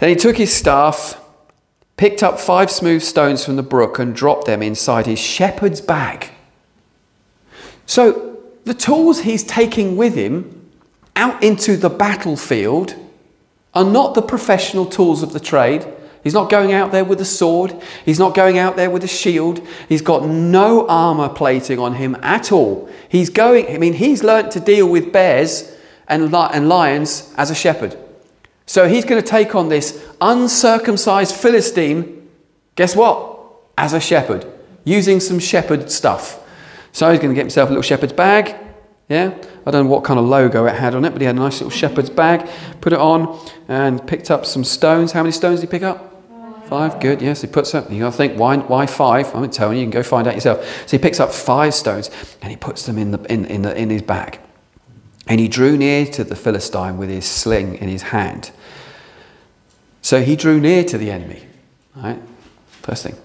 Then 0.00 0.08
he 0.08 0.16
took 0.16 0.36
his 0.36 0.52
staff, 0.52 1.20
picked 1.96 2.22
up 2.22 2.40
five 2.40 2.70
smooth 2.70 3.02
stones 3.02 3.44
from 3.44 3.54
the 3.54 3.62
brook, 3.62 3.98
and 4.00 4.14
dropped 4.14 4.46
them 4.46 4.60
inside 4.60 5.06
his 5.06 5.20
shepherd's 5.20 5.80
bag. 5.80 6.33
So 7.86 8.38
the 8.64 8.74
tools 8.74 9.20
he's 9.20 9.44
taking 9.44 9.96
with 9.96 10.14
him 10.14 10.70
out 11.16 11.42
into 11.42 11.76
the 11.76 11.90
battlefield 11.90 12.94
are 13.74 13.84
not 13.84 14.14
the 14.14 14.22
professional 14.22 14.86
tools 14.86 15.22
of 15.22 15.32
the 15.32 15.40
trade. 15.40 15.86
He's 16.22 16.34
not 16.34 16.48
going 16.48 16.72
out 16.72 16.90
there 16.90 17.04
with 17.04 17.20
a 17.20 17.24
sword. 17.24 17.74
He's 18.04 18.18
not 18.18 18.34
going 18.34 18.56
out 18.56 18.76
there 18.76 18.88
with 18.88 19.04
a 19.04 19.08
shield. 19.08 19.60
He's 19.88 20.00
got 20.00 20.24
no 20.24 20.88
armor 20.88 21.28
plating 21.28 21.78
on 21.78 21.94
him 21.94 22.16
at 22.22 22.50
all. 22.50 22.88
He's 23.08 23.28
going, 23.28 23.68
I 23.68 23.78
mean, 23.78 23.92
he's 23.92 24.24
learnt 24.24 24.50
to 24.52 24.60
deal 24.60 24.88
with 24.88 25.12
bears 25.12 25.76
and, 26.08 26.34
and 26.34 26.68
lions 26.68 27.32
as 27.36 27.50
a 27.50 27.54
shepherd. 27.54 27.98
So 28.66 28.88
he's 28.88 29.04
going 29.04 29.22
to 29.22 29.28
take 29.28 29.54
on 29.54 29.68
this 29.68 30.02
uncircumcised 30.20 31.34
Philistine, 31.34 32.28
guess 32.74 32.96
what? 32.96 33.38
As 33.76 33.92
a 33.92 34.00
shepherd, 34.00 34.46
using 34.84 35.20
some 35.20 35.38
shepherd 35.38 35.90
stuff. 35.90 36.40
So 36.94 37.10
he's 37.10 37.18
going 37.18 37.30
to 37.30 37.34
get 37.34 37.42
himself 37.42 37.68
a 37.68 37.72
little 37.72 37.82
shepherd's 37.82 38.12
bag. 38.12 38.54
Yeah, 39.08 39.36
I 39.66 39.70
don't 39.72 39.84
know 39.84 39.90
what 39.90 40.04
kind 40.04 40.18
of 40.18 40.26
logo 40.26 40.64
it 40.64 40.76
had 40.76 40.94
on 40.94 41.04
it, 41.04 41.10
but 41.10 41.20
he 41.20 41.26
had 41.26 41.34
a 41.34 41.38
nice 41.38 41.60
little 41.60 41.68
shepherd's 41.68 42.08
bag. 42.08 42.48
Put 42.80 42.92
it 42.92 43.00
on 43.00 43.36
and 43.68 44.06
picked 44.06 44.30
up 44.30 44.46
some 44.46 44.62
stones. 44.62 45.10
How 45.10 45.22
many 45.22 45.32
stones 45.32 45.60
did 45.60 45.66
he 45.66 45.70
pick 45.70 45.82
up? 45.82 46.12
Five. 46.68 47.00
Good. 47.00 47.20
Yes, 47.20 47.42
he 47.42 47.48
puts 47.48 47.74
up. 47.74 47.90
You 47.90 47.98
got 47.98 48.12
to 48.12 48.16
think 48.16 48.38
why? 48.38 48.56
Why 48.56 48.86
five? 48.86 49.34
I'm 49.34 49.50
telling 49.50 49.76
you. 49.76 49.80
You 49.82 49.90
can 49.90 49.90
go 49.90 50.02
find 50.04 50.28
out 50.28 50.34
yourself. 50.34 50.64
So 50.86 50.96
he 50.96 51.02
picks 51.02 51.18
up 51.18 51.32
five 51.32 51.74
stones 51.74 52.10
and 52.40 52.50
he 52.50 52.56
puts 52.56 52.86
them 52.86 52.96
in 52.96 53.10
the 53.10 53.20
in 53.30 53.44
in, 53.46 53.62
the, 53.62 53.76
in 53.76 53.90
his 53.90 54.02
bag. 54.02 54.38
And 55.26 55.40
he 55.40 55.48
drew 55.48 55.76
near 55.76 56.06
to 56.06 56.22
the 56.22 56.36
Philistine 56.36 56.96
with 56.96 57.10
his 57.10 57.26
sling 57.26 57.74
in 57.74 57.88
his 57.88 58.02
hand. 58.02 58.52
So 60.00 60.22
he 60.22 60.36
drew 60.36 60.60
near 60.60 60.84
to 60.84 60.96
the 60.96 61.10
enemy. 61.10 61.42
Right. 61.96 62.22
First 62.82 63.02
thing. 63.02 63.16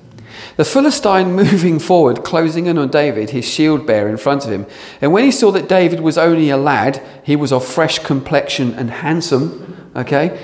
The 0.57 0.65
Philistine 0.65 1.33
moving 1.33 1.79
forward, 1.79 2.23
closing 2.23 2.65
in 2.65 2.77
on 2.77 2.89
David, 2.89 3.31
his 3.31 3.47
shield 3.47 3.85
bearer 3.85 4.09
in 4.09 4.17
front 4.17 4.45
of 4.45 4.51
him. 4.51 4.65
And 5.01 5.11
when 5.11 5.23
he 5.23 5.31
saw 5.31 5.51
that 5.51 5.69
David 5.69 6.01
was 6.01 6.17
only 6.17 6.49
a 6.49 6.57
lad, 6.57 7.01
he 7.23 7.35
was 7.35 7.51
of 7.51 7.65
fresh 7.65 7.99
complexion 7.99 8.73
and 8.73 8.89
handsome, 8.89 9.91
okay? 9.95 10.39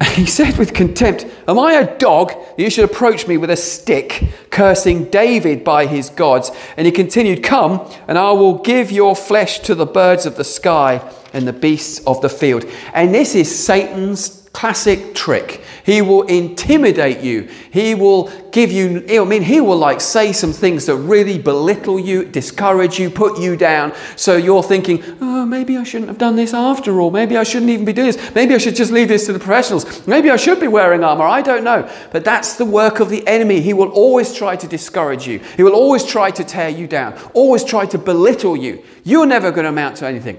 And 0.00 0.08
he 0.08 0.26
said 0.38 0.56
with 0.58 0.74
contempt, 0.74 1.26
Am 1.46 1.58
I 1.58 1.74
a 1.74 1.98
dog 1.98 2.30
that 2.30 2.58
you 2.58 2.70
should 2.70 2.84
approach 2.84 3.26
me 3.26 3.36
with 3.36 3.50
a 3.50 3.56
stick, 3.56 4.24
cursing 4.50 5.04
David 5.10 5.64
by 5.64 5.86
his 5.86 6.10
gods? 6.10 6.50
And 6.76 6.86
he 6.86 6.92
continued, 6.92 7.42
Come, 7.42 7.88
and 8.08 8.18
I 8.18 8.32
will 8.32 8.58
give 8.58 8.90
your 8.90 9.14
flesh 9.14 9.60
to 9.60 9.74
the 9.74 9.86
birds 9.86 10.26
of 10.26 10.36
the 10.36 10.44
sky 10.44 11.00
and 11.32 11.46
the 11.46 11.52
beasts 11.52 12.00
of 12.06 12.20
the 12.20 12.28
field. 12.28 12.64
And 12.92 13.14
this 13.14 13.34
is 13.34 13.64
Satan's 13.64 14.43
classic 14.54 15.14
trick. 15.16 15.62
He 15.84 16.00
will 16.00 16.22
intimidate 16.22 17.20
you. 17.20 17.48
He 17.72 17.94
will 17.94 18.30
give 18.52 18.70
you, 18.70 19.04
I 19.10 19.24
mean, 19.24 19.42
he 19.42 19.60
will 19.60 19.76
like 19.76 20.00
say 20.00 20.32
some 20.32 20.52
things 20.52 20.86
that 20.86 20.94
really 20.94 21.38
belittle 21.38 21.98
you, 21.98 22.24
discourage 22.24 22.98
you, 22.98 23.10
put 23.10 23.38
you 23.38 23.56
down. 23.56 23.92
So 24.14 24.36
you're 24.36 24.62
thinking, 24.62 25.02
oh, 25.20 25.44
maybe 25.44 25.76
I 25.76 25.82
shouldn't 25.82 26.08
have 26.08 26.18
done 26.18 26.36
this 26.36 26.54
after 26.54 27.00
all. 27.00 27.10
Maybe 27.10 27.36
I 27.36 27.42
shouldn't 27.42 27.70
even 27.70 27.84
be 27.84 27.92
doing 27.92 28.12
this. 28.12 28.34
Maybe 28.34 28.54
I 28.54 28.58
should 28.58 28.76
just 28.76 28.92
leave 28.92 29.08
this 29.08 29.26
to 29.26 29.32
the 29.32 29.40
professionals. 29.40 30.06
Maybe 30.06 30.30
I 30.30 30.36
should 30.36 30.60
be 30.60 30.68
wearing 30.68 31.02
armor. 31.02 31.24
I 31.24 31.42
don't 31.42 31.64
know. 31.64 31.90
But 32.12 32.24
that's 32.24 32.54
the 32.54 32.64
work 32.64 33.00
of 33.00 33.10
the 33.10 33.26
enemy. 33.26 33.60
He 33.60 33.74
will 33.74 33.90
always 33.90 34.32
try 34.32 34.54
to 34.54 34.68
discourage 34.68 35.26
you, 35.26 35.40
he 35.56 35.64
will 35.64 35.74
always 35.74 36.04
try 36.04 36.30
to 36.30 36.44
tear 36.44 36.68
you 36.68 36.86
down, 36.86 37.18
always 37.34 37.64
try 37.64 37.86
to 37.86 37.98
belittle 37.98 38.56
you. 38.56 38.82
You're 39.02 39.26
never 39.26 39.50
going 39.50 39.64
to 39.64 39.70
amount 39.70 39.96
to 39.96 40.06
anything. 40.06 40.38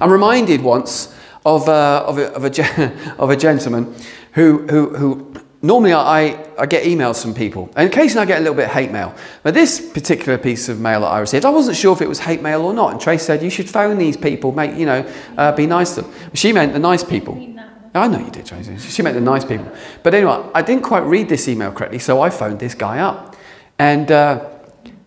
I'm 0.00 0.10
reminded 0.10 0.62
once 0.62 1.13
of, 1.44 1.68
uh, 1.68 2.04
of, 2.06 2.18
a, 2.18 2.32
of, 2.32 2.44
a, 2.44 3.14
of 3.18 3.30
a 3.30 3.36
gentleman 3.36 3.94
who, 4.32 4.66
who, 4.66 4.96
who 4.96 5.34
normally 5.62 5.92
I, 5.92 6.46
I 6.58 6.66
get 6.66 6.84
emails 6.84 7.22
from 7.22 7.34
people, 7.34 7.70
and 7.76 7.88
occasionally 7.88 8.22
I 8.22 8.26
get 8.26 8.38
a 8.38 8.40
little 8.40 8.56
bit 8.56 8.66
of 8.66 8.72
hate 8.72 8.90
mail. 8.90 9.14
But 9.42 9.54
this 9.54 9.80
particular 9.92 10.38
piece 10.38 10.68
of 10.68 10.80
mail 10.80 11.00
that 11.00 11.08
I 11.08 11.18
received, 11.20 11.44
I 11.44 11.50
wasn't 11.50 11.76
sure 11.76 11.92
if 11.92 12.02
it 12.02 12.08
was 12.08 12.20
hate 12.20 12.42
mail 12.42 12.62
or 12.62 12.74
not. 12.74 12.92
And 12.92 13.00
Trace 13.00 13.22
said, 13.22 13.42
You 13.42 13.50
should 13.50 13.68
phone 13.68 13.98
these 13.98 14.16
people, 14.16 14.52
make, 14.52 14.76
you 14.76 14.86
know, 14.86 15.10
uh, 15.36 15.52
be 15.52 15.66
nice 15.66 15.94
to 15.96 16.02
them. 16.02 16.12
She 16.34 16.52
meant 16.52 16.72
the 16.72 16.78
nice 16.78 17.02
people. 17.02 17.50
I 17.96 18.08
know 18.08 18.18
you 18.18 18.30
did, 18.30 18.44
Tracy. 18.44 18.76
She 18.78 19.02
meant 19.02 19.14
the 19.14 19.20
nice 19.20 19.44
people. 19.44 19.70
But 20.02 20.14
anyway, 20.14 20.44
I 20.52 20.62
didn't 20.62 20.82
quite 20.82 21.04
read 21.04 21.28
this 21.28 21.46
email 21.46 21.70
correctly, 21.70 22.00
so 22.00 22.20
I 22.20 22.28
phoned 22.28 22.58
this 22.58 22.74
guy 22.74 22.98
up. 22.98 23.36
And, 23.78 24.10
uh, 24.10 24.50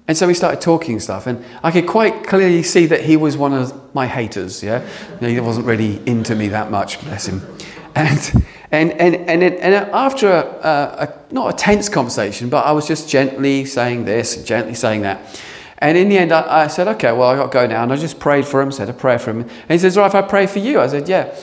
and 0.07 0.17
so 0.17 0.25
we 0.25 0.33
started 0.33 0.61
talking 0.61 0.99
stuff, 0.99 1.27
and 1.27 1.43
I 1.63 1.71
could 1.71 1.85
quite 1.85 2.25
clearly 2.25 2.63
see 2.63 2.85
that 2.85 3.01
he 3.03 3.17
was 3.17 3.35
one 3.35 3.53
of 3.53 3.93
my 3.93 4.07
haters, 4.07 4.63
yeah? 4.63 4.87
he 5.19 5.39
wasn't 5.39 5.65
really 5.65 6.01
into 6.07 6.35
me 6.35 6.47
that 6.49 6.71
much, 6.71 7.01
bless 7.01 7.27
him. 7.27 7.41
And, 7.93 8.45
and, 8.71 8.91
and, 8.93 9.15
and, 9.15 9.43
and 9.43 9.75
after 9.91 10.29
a, 10.29 10.39
a, 10.39 11.33
not 11.33 11.53
a 11.53 11.57
tense 11.57 11.89
conversation, 11.89 12.49
but 12.49 12.65
I 12.65 12.71
was 12.71 12.87
just 12.87 13.09
gently 13.09 13.65
saying 13.65 14.05
this, 14.05 14.43
gently 14.43 14.75
saying 14.75 15.01
that. 15.01 15.41
And 15.79 15.97
in 15.97 16.09
the 16.09 16.17
end, 16.17 16.31
I, 16.31 16.63
I 16.63 16.67
said, 16.67 16.87
okay, 16.87 17.11
well, 17.11 17.29
i 17.29 17.35
got 17.35 17.51
to 17.51 17.53
go 17.53 17.67
now. 17.67 17.83
And 17.83 17.93
I 17.93 17.95
just 17.95 18.19
prayed 18.19 18.45
for 18.45 18.61
him, 18.61 18.71
said 18.71 18.89
a 18.89 18.93
prayer 18.93 19.19
for 19.19 19.31
him. 19.31 19.41
And 19.41 19.71
he 19.71 19.77
says, 19.77 19.97
all 19.97 20.03
right, 20.03 20.09
if 20.09 20.15
I 20.15 20.21
pray 20.21 20.47
for 20.47 20.59
you? 20.59 20.79
I 20.79 20.87
said, 20.87 21.07
yeah. 21.07 21.35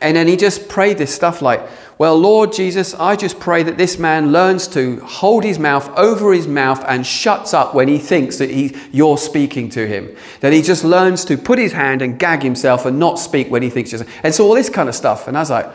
And 0.00 0.16
then 0.16 0.28
he 0.28 0.36
just 0.36 0.68
prayed 0.68 0.98
this 0.98 1.14
stuff 1.14 1.40
like, 1.40 1.66
Well, 1.98 2.18
Lord 2.18 2.52
Jesus, 2.52 2.92
I 2.94 3.16
just 3.16 3.40
pray 3.40 3.62
that 3.62 3.78
this 3.78 3.98
man 3.98 4.30
learns 4.30 4.68
to 4.68 5.00
hold 5.00 5.44
his 5.44 5.58
mouth 5.58 5.88
over 5.96 6.32
his 6.34 6.46
mouth 6.46 6.84
and 6.86 7.06
shuts 7.06 7.54
up 7.54 7.74
when 7.74 7.88
he 7.88 7.98
thinks 7.98 8.36
that 8.36 8.50
he, 8.50 8.76
you're 8.92 9.16
speaking 9.16 9.70
to 9.70 9.86
him. 9.86 10.14
That 10.40 10.52
he 10.52 10.60
just 10.60 10.84
learns 10.84 11.24
to 11.24 11.38
put 11.38 11.58
his 11.58 11.72
hand 11.72 12.02
and 12.02 12.18
gag 12.18 12.42
himself 12.42 12.84
and 12.84 12.98
not 12.98 13.18
speak 13.18 13.50
when 13.50 13.62
he 13.62 13.70
thinks 13.70 13.90
just. 13.90 14.04
And 14.22 14.34
so 14.34 14.46
all 14.46 14.54
this 14.54 14.68
kind 14.68 14.90
of 14.90 14.94
stuff. 14.94 15.26
And 15.26 15.38
I 15.38 15.40
was 15.40 15.50
like, 15.50 15.72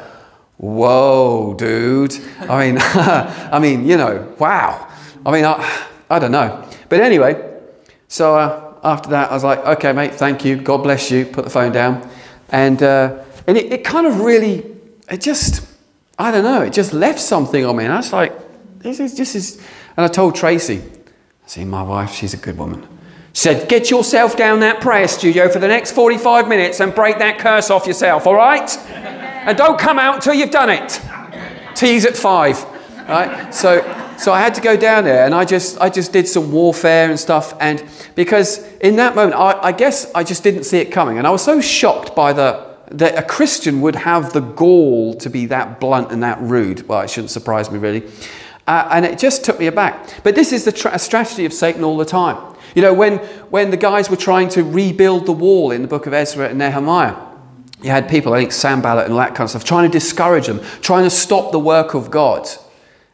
Whoa, 0.62 1.56
dude. 1.56 2.16
I 2.42 2.68
mean, 2.68 2.78
I 2.82 3.58
mean, 3.58 3.88
you 3.88 3.98
know, 3.98 4.32
wow. 4.38 4.88
I 5.26 5.32
mean, 5.32 5.44
I, 5.44 5.88
I 6.08 6.20
don't 6.20 6.32
know. 6.32 6.70
But 6.88 7.00
anyway, 7.00 7.60
so 8.08 8.36
uh, 8.36 8.76
after 8.84 9.10
that, 9.10 9.32
I 9.32 9.34
was 9.34 9.44
like, 9.44 9.58
okay, 9.66 9.92
mate, 9.92 10.14
thank 10.14 10.46
you. 10.46 10.58
God 10.58 10.84
bless 10.84 11.10
you. 11.10 11.26
Put 11.26 11.46
the 11.46 11.50
phone 11.50 11.72
down. 11.72 12.08
And, 12.50 12.84
uh, 12.84 13.24
and 13.48 13.58
it, 13.58 13.74
it 13.74 13.84
kind 13.84 14.06
of 14.06 14.20
really, 14.20 14.64
it 15.10 15.20
just, 15.20 15.68
I 16.22 16.32
don't 16.32 16.44
know, 16.44 16.62
it 16.62 16.72
just 16.72 16.94
left 16.94 17.20
something 17.20 17.66
on 17.66 17.76
me. 17.76 17.86
And 17.86 17.94
I 17.94 17.98
was 17.98 18.14
like, 18.14 18.34
this 18.80 19.00
is 19.00 19.16
just 19.16 19.36
is. 19.36 19.58
And 19.98 20.06
I 20.06 20.08
told 20.08 20.36
Tracy, 20.36 20.84
see, 21.48 21.66
my 21.66 21.82
wife, 21.82 22.14
she's 22.14 22.34
a 22.34 22.38
good 22.38 22.58
woman. 22.58 22.88
She 23.34 23.42
said, 23.42 23.68
get 23.68 23.90
yourself 23.90 24.38
down 24.38 24.60
that 24.60 24.82
prayer 24.82 25.08
studio 25.08 25.50
for 25.50 25.60
the 25.60 25.68
next 25.68 25.94
45 25.94 26.48
minutes 26.48 26.80
and 26.80 26.94
break 26.94 27.18
that 27.20 27.40
curse 27.40 27.70
off 27.70 27.88
yourself, 27.88 28.28
all 28.28 28.36
right? 28.36 28.70
and 28.88 29.58
don't 29.58 29.80
come 29.80 29.98
out 29.98 30.22
till 30.22 30.36
you've 30.36 30.52
done 30.52 30.70
it. 30.70 31.02
Tease 31.76 32.06
at 32.06 32.16
five. 32.16 32.64
Right? 33.10 33.52
So, 33.54 33.82
so 34.18 34.32
I 34.32 34.40
had 34.40 34.54
to 34.56 34.62
go 34.62 34.78
down 34.78 35.04
there 35.06 35.26
and 35.26 35.34
I 35.34 35.46
just, 35.46 35.82
I 35.82 35.90
just 35.90 36.14
did 36.14 36.28
some 36.28 36.52
warfare 36.52 37.10
and 37.10 37.20
stuff. 37.20 37.56
And 37.60 37.84
because 38.14 38.60
in 38.80 38.98
that 38.98 39.16
moment, 39.16 39.36
I, 39.36 39.60
I 39.60 39.72
guess 39.72 40.12
I 40.14 40.24
just 40.24 40.44
didn't 40.44 40.66
see 40.66 40.78
it 40.78 40.92
coming. 40.92 41.18
And 41.18 41.26
I 41.26 41.32
was 41.32 41.44
so 41.44 41.60
shocked 41.60 42.16
by 42.16 42.32
the, 42.32 42.71
that 42.92 43.18
a 43.18 43.24
Christian 43.24 43.82
would 43.82 43.96
have 43.96 44.34
the 44.34 44.42
gall 44.42 45.14
to 45.16 45.30
be 45.30 45.46
that 45.48 45.80
blunt 45.80 46.12
and 46.12 46.22
that 46.24 46.40
rude. 46.42 46.88
Well, 46.88 47.02
it 47.02 47.10
shouldn't 47.10 47.32
surprise 47.32 47.72
me, 47.72 47.80
really. 47.80 48.04
Uh, 48.68 48.88
and 48.92 49.06
it 49.06 49.18
just 49.18 49.44
took 49.44 49.60
me 49.60 49.68
aback. 49.68 50.24
But 50.24 50.36
this 50.36 50.52
is 50.52 50.66
the 50.66 50.72
tra- 50.72 51.00
strategy 51.00 51.46
of 51.46 51.54
Satan 51.54 51.84
all 51.84 51.98
the 51.98 52.06
time. 52.06 52.56
You 52.76 52.82
know, 52.82 52.94
when, 52.94 53.18
when 53.50 53.72
the 53.72 53.78
guys 53.78 54.10
were 54.10 54.18
trying 54.18 54.50
to 54.50 54.64
rebuild 54.64 55.26
the 55.26 55.32
wall 55.32 55.72
in 55.72 55.82
the 55.82 55.88
book 55.88 56.06
of 56.06 56.14
Ezra 56.14 56.50
and 56.50 56.60
Nehemiah, 56.60 57.16
you 57.82 57.90
had 57.90 58.10
people, 58.10 58.34
I 58.34 58.40
think 58.40 58.52
Sanballat 58.52 59.06
and 59.06 59.14
all 59.14 59.20
that 59.20 59.30
kind 59.30 59.42
of 59.42 59.50
stuff, 59.50 59.64
trying 59.64 59.90
to 59.90 59.92
discourage 59.92 60.48
them, 60.48 60.62
trying 60.82 61.04
to 61.04 61.10
stop 61.10 61.52
the 61.52 61.60
work 61.60 61.94
of 61.94 62.12
God. 62.12 62.48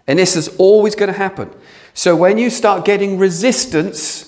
And 0.06 0.20
this 0.20 0.36
is 0.36 0.50
always 0.58 0.96
going 0.96 1.12
to 1.12 1.18
happen. 1.18 1.50
So 1.94 2.16
when 2.16 2.38
you 2.38 2.50
start 2.50 2.86
getting 2.86 3.18
resistance, 3.18 4.27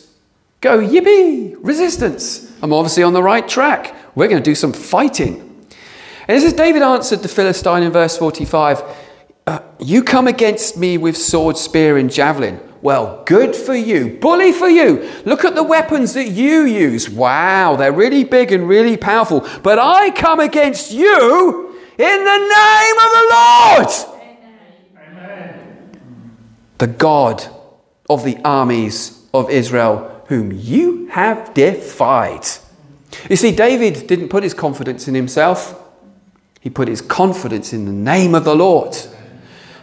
go, 0.61 0.79
yippee, 0.79 1.55
resistance. 1.59 2.51
I'm 2.61 2.73
obviously 2.73 3.03
on 3.03 3.13
the 3.13 3.23
right 3.23 3.47
track. 3.47 3.95
We're 4.15 4.27
going 4.27 4.41
to 4.41 4.49
do 4.49 4.55
some 4.55 4.73
fighting. 4.73 5.39
And 6.27 6.37
this 6.37 6.43
is 6.43 6.53
David 6.53 6.81
answered 6.81 7.19
the 7.19 7.27
Philistine 7.27 7.83
in 7.83 7.91
verse 7.91 8.17
45 8.17 8.83
uh, 9.47 9.59
You 9.79 10.03
come 10.03 10.27
against 10.27 10.77
me 10.77 10.97
with 10.97 11.17
sword, 11.17 11.57
spear, 11.57 11.97
and 11.97 12.11
javelin. 12.11 12.59
Well, 12.81 13.23
good 13.25 13.55
for 13.55 13.75
you. 13.75 14.17
Bully 14.21 14.53
for 14.53 14.69
you. 14.69 15.11
Look 15.25 15.43
at 15.43 15.55
the 15.55 15.63
weapons 15.63 16.13
that 16.13 16.29
you 16.29 16.63
use. 16.63 17.09
Wow, 17.09 17.75
they're 17.75 17.91
really 17.91 18.23
big 18.23 18.51
and 18.51 18.69
really 18.69 18.95
powerful. 18.95 19.45
But 19.63 19.79
I 19.79 20.11
come 20.11 20.39
against 20.39 20.91
you 20.91 21.75
in 21.97 22.23
the 22.23 22.37
name 22.37 22.97
of 22.97 23.11
the 23.17 23.25
Lord. 23.33 23.89
Amen. 24.97 25.99
The 26.77 26.87
God 26.87 27.43
of 28.09 28.23
the 28.23 28.37
armies 28.45 29.27
of 29.33 29.49
Israel, 29.49 30.18
whom 30.29 30.51
you 30.51 31.07
have 31.07 31.53
defied. 31.55 32.45
You 33.29 33.35
see, 33.35 33.51
David 33.53 34.05
didn't 34.05 34.29
put 34.29 34.43
his 34.43 34.53
confidence 34.53 35.07
in 35.07 35.15
himself, 35.15 35.75
he 36.61 36.69
put 36.69 36.87
his 36.87 37.01
confidence 37.01 37.73
in 37.73 37.85
the 37.85 37.91
name 37.91 38.35
of 38.35 38.43
the 38.43 38.55
Lord. 38.55 38.95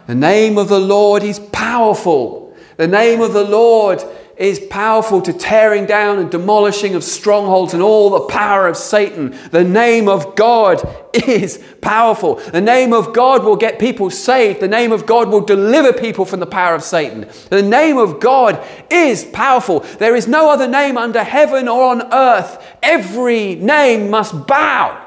The 0.07 0.15
name 0.15 0.57
of 0.57 0.69
the 0.69 0.79
Lord 0.79 1.21
is 1.21 1.39
powerful. 1.39 2.55
The 2.77 2.87
name 2.87 3.19
of 3.19 3.33
the 3.33 3.43
Lord 3.43 4.01
is 4.37 4.59
powerful 4.59 5.21
to 5.21 5.33
tearing 5.33 5.85
down 5.85 6.19
and 6.19 6.29
demolishing 6.29 6.93
of 6.95 7.03
strongholds 7.03 7.73
and 7.73 7.81
all 7.81 8.09
the 8.11 8.27
power 8.27 8.67
of 8.67 8.77
Satan. 8.77 9.37
The 9.51 9.63
name 9.63 10.07
of 10.07 10.35
God 10.35 10.87
is 11.13 11.63
powerful. 11.81 12.35
The 12.35 12.61
name 12.61 12.93
of 12.93 13.13
God 13.13 13.43
will 13.43 13.55
get 13.55 13.79
people 13.79 14.09
saved. 14.09 14.59
The 14.59 14.67
name 14.67 14.91
of 14.91 15.05
God 15.05 15.29
will 15.29 15.41
deliver 15.41 15.91
people 15.91 16.25
from 16.25 16.39
the 16.39 16.45
power 16.45 16.75
of 16.75 16.83
Satan. 16.83 17.27
The 17.49 17.63
name 17.63 17.97
of 17.97 18.19
God 18.19 18.63
is 18.91 19.25
powerful. 19.25 19.79
There 19.79 20.15
is 20.15 20.27
no 20.27 20.51
other 20.51 20.67
name 20.67 20.97
under 20.97 21.23
heaven 21.23 21.67
or 21.67 21.83
on 21.85 22.13
earth. 22.13 22.63
Every 22.83 23.55
name 23.55 24.09
must 24.09 24.45
bow 24.45 25.03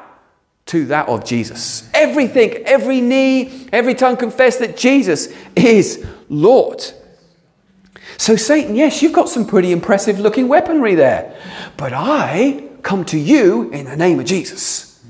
to 0.67 0.87
that 0.87 1.09
of 1.09 1.25
Jesus. 1.25 1.89
Everything, 1.95 2.65
every 2.65 3.01
knee, 3.01 3.69
every 3.73 3.95
tongue 3.95 4.17
confess 4.17 4.59
that 4.59 4.77
Jesus 4.77 5.29
is 5.57 6.07
Lord. 6.29 6.85
So, 8.21 8.37
Satan, 8.37 8.77
yes, 8.77 9.01
you've 9.01 9.15
got 9.15 9.31
some 9.31 9.47
pretty 9.47 9.73
impressive 9.73 10.21
looking 10.21 10.47
weaponry 10.47 10.95
there. 10.95 11.35
But 11.79 11.95
I 11.95 12.69
come 12.83 13.03
to 13.07 13.19
you 13.19 13.71
in 13.71 13.87
the 13.87 13.97
name 13.97 14.21
of 14.21 14.27
Jesus. 14.27 15.03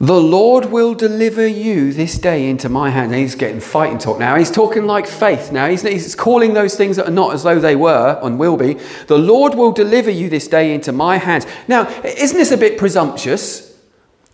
The 0.00 0.20
Lord 0.20 0.64
will 0.64 0.94
deliver 0.94 1.46
you 1.46 1.92
this 1.92 2.18
day 2.18 2.50
into 2.50 2.68
my 2.68 2.90
hand. 2.90 3.12
And 3.12 3.20
he's 3.20 3.36
getting 3.36 3.60
fighting 3.60 3.98
talk 3.98 4.18
now. 4.18 4.34
He's 4.34 4.50
talking 4.50 4.84
like 4.84 5.06
faith 5.06 5.52
now. 5.52 5.68
He's, 5.68 5.82
he's 5.82 6.16
calling 6.16 6.54
those 6.54 6.74
things 6.74 6.96
that 6.96 7.06
are 7.06 7.12
not 7.12 7.34
as 7.34 7.44
though 7.44 7.60
they 7.60 7.76
were 7.76 8.18
and 8.20 8.36
will 8.36 8.56
be. 8.56 8.74
The 9.06 9.16
Lord 9.16 9.54
will 9.54 9.70
deliver 9.70 10.10
you 10.10 10.28
this 10.28 10.48
day 10.48 10.74
into 10.74 10.90
my 10.90 11.18
hands. 11.18 11.46
Now, 11.68 11.88
isn't 12.02 12.36
this 12.36 12.50
a 12.50 12.56
bit 12.56 12.78
presumptuous? 12.78 13.78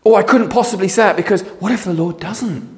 Or 0.04 0.14
oh, 0.14 0.16
I 0.16 0.22
couldn't 0.22 0.48
possibly 0.48 0.88
say 0.88 1.10
it 1.10 1.16
because 1.16 1.42
what 1.60 1.70
if 1.70 1.84
the 1.84 1.92
Lord 1.92 2.18
doesn't? 2.18 2.71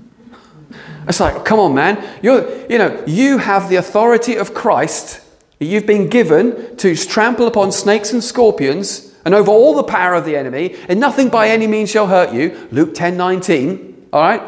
It's 1.08 1.20
like, 1.20 1.44
come 1.44 1.58
on, 1.58 1.74
man. 1.74 2.02
You're, 2.22 2.66
you 2.66 2.78
know, 2.78 3.02
you 3.06 3.38
have 3.38 3.68
the 3.68 3.76
authority 3.76 4.36
of 4.36 4.54
Christ. 4.54 5.20
You've 5.60 5.86
been 5.86 6.08
given 6.08 6.76
to 6.78 6.96
trample 6.96 7.46
upon 7.46 7.72
snakes 7.72 8.12
and 8.12 8.22
scorpions 8.22 9.14
and 9.24 9.34
over 9.34 9.50
all 9.50 9.74
the 9.74 9.84
power 9.84 10.14
of 10.14 10.24
the 10.24 10.36
enemy, 10.36 10.76
and 10.88 11.00
nothing 11.00 11.30
by 11.30 11.48
any 11.48 11.66
means 11.66 11.90
shall 11.90 12.08
hurt 12.08 12.34
you. 12.34 12.68
Luke 12.70 12.94
10 12.94 13.16
19. 13.16 14.08
All 14.12 14.20
right? 14.20 14.42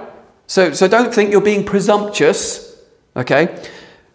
So, 0.47 0.73
so 0.73 0.87
don't 0.87 1.12
think 1.12 1.33
you're 1.33 1.40
being 1.40 1.64
presumptuous, 1.64 2.81
okay? 3.16 3.62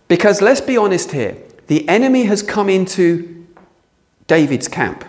Because 0.08 0.42
let's 0.42 0.62
be 0.62 0.78
honest 0.78 1.12
here 1.12 1.38
the 1.68 1.88
enemy 1.88 2.26
has 2.26 2.44
come 2.44 2.70
into 2.70 3.48
David's 4.28 4.68
camp. 4.68 5.06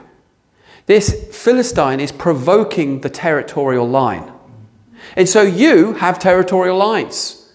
This 0.87 1.29
Philistine 1.33 1.99
is 1.99 2.13
provoking 2.13 3.01
the 3.01 3.11
territorial 3.11 3.89
line. 3.89 4.32
And 5.17 5.29
so 5.29 5.43
you 5.43 5.95
have 5.95 6.19
territorial 6.19 6.77
lines. 6.77 7.53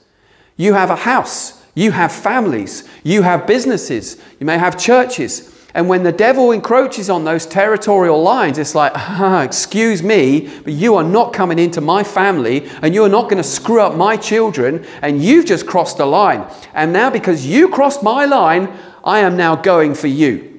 You 0.56 0.74
have 0.74 0.90
a 0.90 0.96
house. 0.96 1.64
You 1.76 1.92
have 1.92 2.12
families. 2.12 2.88
You 3.04 3.22
have 3.22 3.46
businesses. 3.46 4.18
You 4.40 4.46
may 4.46 4.58
have 4.58 4.80
churches. 4.80 5.54
And 5.74 5.88
when 5.88 6.02
the 6.02 6.12
devil 6.12 6.52
encroaches 6.52 7.08
on 7.08 7.24
those 7.24 7.46
territorial 7.46 8.24
lines, 8.24 8.58
it's 8.58 8.74
like, 8.74 8.94
ah, 8.96 9.42
excuse 9.44 10.02
me, 10.02 10.50
but 10.64 10.74
you 10.74 10.96
are 10.96 11.04
not 11.04 11.34
coming 11.34 11.60
into 11.60 11.82
my 11.82 12.04
family 12.04 12.68
and 12.82 12.96
you 12.96 13.04
are 13.04 13.10
not 13.10 13.26
going 13.26 13.38
to 13.38 13.44
screw 13.44 13.80
up 13.82 13.96
my 13.96 14.18
children 14.18 14.84
and 15.04 15.24
you've 15.24 15.46
just 15.46 15.68
crossed 15.68 15.98
the 15.98 16.08
line. 16.08 16.50
And 16.74 16.94
now, 16.94 17.12
because 17.12 17.46
you 17.46 17.70
crossed 17.70 18.02
my 18.02 18.26
line, 18.26 18.76
I 19.04 19.20
am 19.20 19.38
now 19.38 19.56
going 19.56 19.94
for 19.94 20.08
you. 20.08 20.54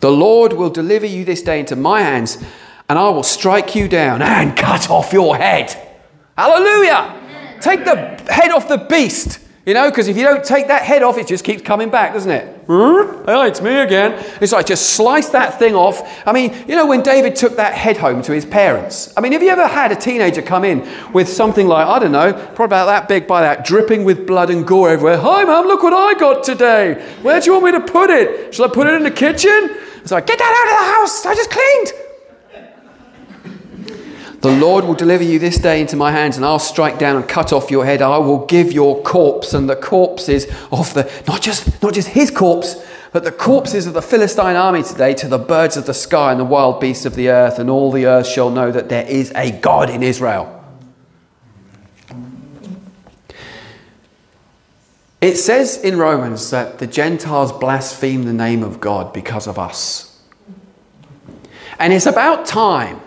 The 0.00 0.10
Lord 0.10 0.54
will 0.54 0.70
deliver 0.70 1.04
you 1.06 1.24
this 1.26 1.42
day 1.42 1.60
into 1.60 1.76
my 1.76 2.00
hands, 2.00 2.42
and 2.88 2.98
I 2.98 3.08
will 3.10 3.22
strike 3.22 3.74
you 3.74 3.88
down 3.88 4.22
and 4.22 4.56
cut 4.56 4.90
off 4.90 5.12
your 5.12 5.36
head. 5.36 5.76
Hallelujah! 6.36 7.58
Take 7.60 7.84
the 7.84 7.96
head 8.32 8.50
off 8.50 8.68
the 8.68 8.78
beast. 8.78 9.40
You 9.66 9.74
know, 9.74 9.90
because 9.90 10.06
if 10.06 10.16
you 10.16 10.22
don't 10.22 10.44
take 10.44 10.68
that 10.68 10.82
head 10.82 11.02
off, 11.02 11.18
it 11.18 11.26
just 11.26 11.42
keeps 11.42 11.60
coming 11.60 11.90
back, 11.90 12.12
doesn't 12.12 12.30
it? 12.30 12.64
Oh, 12.68 13.42
it's 13.42 13.60
me 13.60 13.80
again. 13.80 14.12
It's 14.40 14.52
like 14.52 14.64
just 14.64 14.90
slice 14.90 15.30
that 15.30 15.58
thing 15.58 15.74
off. 15.74 16.24
I 16.24 16.30
mean, 16.32 16.54
you 16.68 16.76
know, 16.76 16.86
when 16.86 17.02
David 17.02 17.34
took 17.34 17.56
that 17.56 17.74
head 17.74 17.96
home 17.96 18.22
to 18.22 18.32
his 18.32 18.44
parents, 18.44 19.12
I 19.16 19.20
mean, 19.20 19.32
have 19.32 19.42
you 19.42 19.48
ever 19.48 19.66
had 19.66 19.90
a 19.90 19.96
teenager 19.96 20.40
come 20.40 20.62
in 20.62 20.88
with 21.12 21.28
something 21.28 21.66
like, 21.66 21.84
I 21.84 21.98
don't 21.98 22.12
know, 22.12 22.32
probably 22.32 22.66
about 22.66 22.86
that 22.86 23.08
big 23.08 23.26
by 23.26 23.40
that, 23.40 23.64
dripping 23.64 24.04
with 24.04 24.24
blood 24.24 24.50
and 24.50 24.64
gore 24.64 24.90
everywhere? 24.90 25.18
Hi, 25.18 25.42
mum, 25.42 25.66
look 25.66 25.82
what 25.82 25.92
I 25.92 26.16
got 26.16 26.44
today. 26.44 27.04
Where 27.22 27.40
do 27.40 27.46
you 27.46 27.52
want 27.60 27.64
me 27.64 27.72
to 27.72 27.92
put 27.92 28.08
it? 28.08 28.54
Shall 28.54 28.66
I 28.66 28.68
put 28.68 28.86
it 28.86 28.94
in 28.94 29.02
the 29.02 29.10
kitchen? 29.10 29.70
It's 29.96 30.12
like, 30.12 30.28
get 30.28 30.38
that 30.38 30.44
out 30.60 30.72
of 30.72 30.78
the 30.78 30.92
house. 30.94 31.26
I 31.26 31.34
just 31.34 31.50
cleaned. 31.50 32.05
The 34.46 34.52
Lord 34.52 34.84
will 34.84 34.94
deliver 34.94 35.24
you 35.24 35.40
this 35.40 35.58
day 35.58 35.80
into 35.80 35.96
my 35.96 36.12
hands, 36.12 36.36
and 36.36 36.46
I'll 36.46 36.60
strike 36.60 37.00
down 37.00 37.16
and 37.16 37.28
cut 37.28 37.52
off 37.52 37.68
your 37.68 37.84
head. 37.84 38.00
I 38.00 38.16
will 38.18 38.46
give 38.46 38.70
your 38.70 39.02
corpse 39.02 39.52
and 39.52 39.68
the 39.68 39.74
corpses 39.74 40.46
of 40.70 40.94
the 40.94 41.10
not 41.26 41.42
just 41.42 41.82
not 41.82 41.94
just 41.94 42.06
his 42.06 42.30
corpse, 42.30 42.76
but 43.12 43.24
the 43.24 43.32
corpses 43.32 43.88
of 43.88 43.94
the 43.94 44.02
Philistine 44.02 44.54
army 44.54 44.84
today 44.84 45.14
to 45.14 45.26
the 45.26 45.36
birds 45.36 45.76
of 45.76 45.86
the 45.86 45.92
sky 45.92 46.30
and 46.30 46.38
the 46.38 46.44
wild 46.44 46.80
beasts 46.80 47.04
of 47.04 47.16
the 47.16 47.28
earth, 47.28 47.58
and 47.58 47.68
all 47.68 47.90
the 47.90 48.06
earth 48.06 48.28
shall 48.28 48.48
know 48.50 48.70
that 48.70 48.88
there 48.88 49.04
is 49.04 49.32
a 49.34 49.50
God 49.50 49.90
in 49.90 50.04
Israel. 50.04 50.64
It 55.20 55.38
says 55.38 55.76
in 55.76 55.98
Romans 55.98 56.50
that 56.52 56.78
the 56.78 56.86
Gentiles 56.86 57.50
blaspheme 57.50 58.22
the 58.22 58.32
name 58.32 58.62
of 58.62 58.78
God 58.78 59.12
because 59.12 59.48
of 59.48 59.58
us. 59.58 60.22
And 61.80 61.92
it's 61.92 62.06
about 62.06 62.46
time 62.46 63.00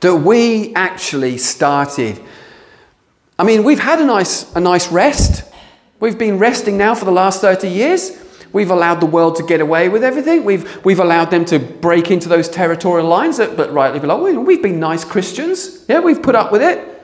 that 0.00 0.16
we 0.16 0.74
actually 0.74 1.38
started. 1.38 2.20
I 3.38 3.44
mean, 3.44 3.64
we've 3.64 3.80
had 3.80 4.00
a 4.00 4.04
nice, 4.04 4.54
a 4.54 4.60
nice 4.60 4.90
rest. 4.92 5.50
We've 6.00 6.18
been 6.18 6.38
resting 6.38 6.76
now 6.76 6.94
for 6.94 7.04
the 7.04 7.12
last 7.12 7.40
30 7.40 7.68
years. 7.68 8.20
We've 8.52 8.70
allowed 8.70 9.00
the 9.00 9.06
world 9.06 9.34
to 9.36 9.42
get 9.42 9.60
away 9.60 9.88
with 9.88 10.04
everything. 10.04 10.44
We've, 10.44 10.84
we've 10.84 11.00
allowed 11.00 11.30
them 11.32 11.44
to 11.46 11.58
break 11.58 12.12
into 12.12 12.28
those 12.28 12.48
territorial 12.48 13.08
lines 13.08 13.38
that, 13.38 13.56
but 13.56 13.72
rightly 13.72 13.98
below. 13.98 14.22
We've 14.40 14.62
been 14.62 14.78
nice 14.78 15.04
Christians. 15.04 15.84
Yeah, 15.88 16.00
we've 16.00 16.22
put 16.22 16.36
up 16.36 16.52
with 16.52 16.62
it. 16.62 16.94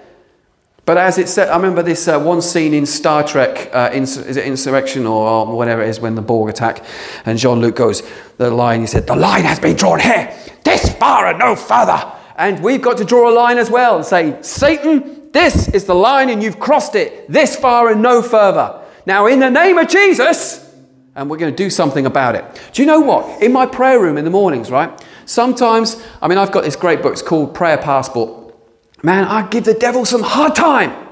But 0.86 0.96
as 0.98 1.18
it 1.18 1.28
said, 1.28 1.48
I 1.48 1.56
remember 1.56 1.82
this 1.82 2.06
uh, 2.06 2.20
one 2.20 2.40
scene 2.40 2.72
in 2.72 2.86
Star 2.86 3.24
Trek, 3.24 3.70
uh, 3.74 3.90
ins- 3.92 4.16
is 4.16 4.36
it 4.36 4.44
Insurrection 4.44 5.06
or, 5.06 5.28
or 5.28 5.56
whatever 5.56 5.82
it 5.82 5.88
is, 5.88 6.00
when 6.00 6.14
the 6.14 6.22
Borg 6.22 6.50
attack, 6.50 6.84
and 7.24 7.38
Jean 7.38 7.60
Luc 7.60 7.76
goes, 7.76 8.02
the 8.38 8.50
line, 8.50 8.80
he 8.80 8.86
said, 8.86 9.06
The 9.06 9.16
line 9.16 9.44
has 9.44 9.58
been 9.58 9.76
drawn 9.76 10.00
here, 10.00 10.36
this 10.64 10.92
far 10.94 11.26
and 11.26 11.38
no 11.38 11.54
further. 11.54 12.12
And 12.40 12.62
we've 12.62 12.80
got 12.80 12.96
to 12.96 13.04
draw 13.04 13.30
a 13.30 13.34
line 13.34 13.58
as 13.58 13.70
well 13.70 13.96
and 13.96 14.04
say, 14.04 14.38
Satan, 14.40 15.30
this 15.30 15.68
is 15.68 15.84
the 15.84 15.94
line 15.94 16.30
and 16.30 16.42
you've 16.42 16.58
crossed 16.58 16.94
it 16.94 17.30
this 17.30 17.54
far 17.54 17.90
and 17.90 18.00
no 18.00 18.22
further. 18.22 18.80
Now, 19.04 19.26
in 19.26 19.40
the 19.40 19.50
name 19.50 19.76
of 19.76 19.88
Jesus, 19.88 20.74
and 21.14 21.28
we're 21.28 21.36
going 21.36 21.52
to 21.54 21.56
do 21.64 21.68
something 21.68 22.06
about 22.06 22.36
it. 22.36 22.44
Do 22.72 22.80
you 22.80 22.86
know 22.86 23.00
what? 23.00 23.42
In 23.42 23.52
my 23.52 23.66
prayer 23.66 24.00
room 24.00 24.16
in 24.16 24.24
the 24.24 24.30
mornings, 24.30 24.70
right? 24.70 25.04
Sometimes, 25.26 26.02
I 26.22 26.28
mean, 26.28 26.38
I've 26.38 26.50
got 26.50 26.64
this 26.64 26.76
great 26.76 27.02
book, 27.02 27.12
it's 27.12 27.20
called 27.20 27.54
Prayer 27.54 27.76
Passport. 27.76 28.54
Man, 29.02 29.24
I 29.24 29.46
give 29.46 29.64
the 29.64 29.74
devil 29.74 30.06
some 30.06 30.22
hard 30.22 30.54
time 30.54 31.08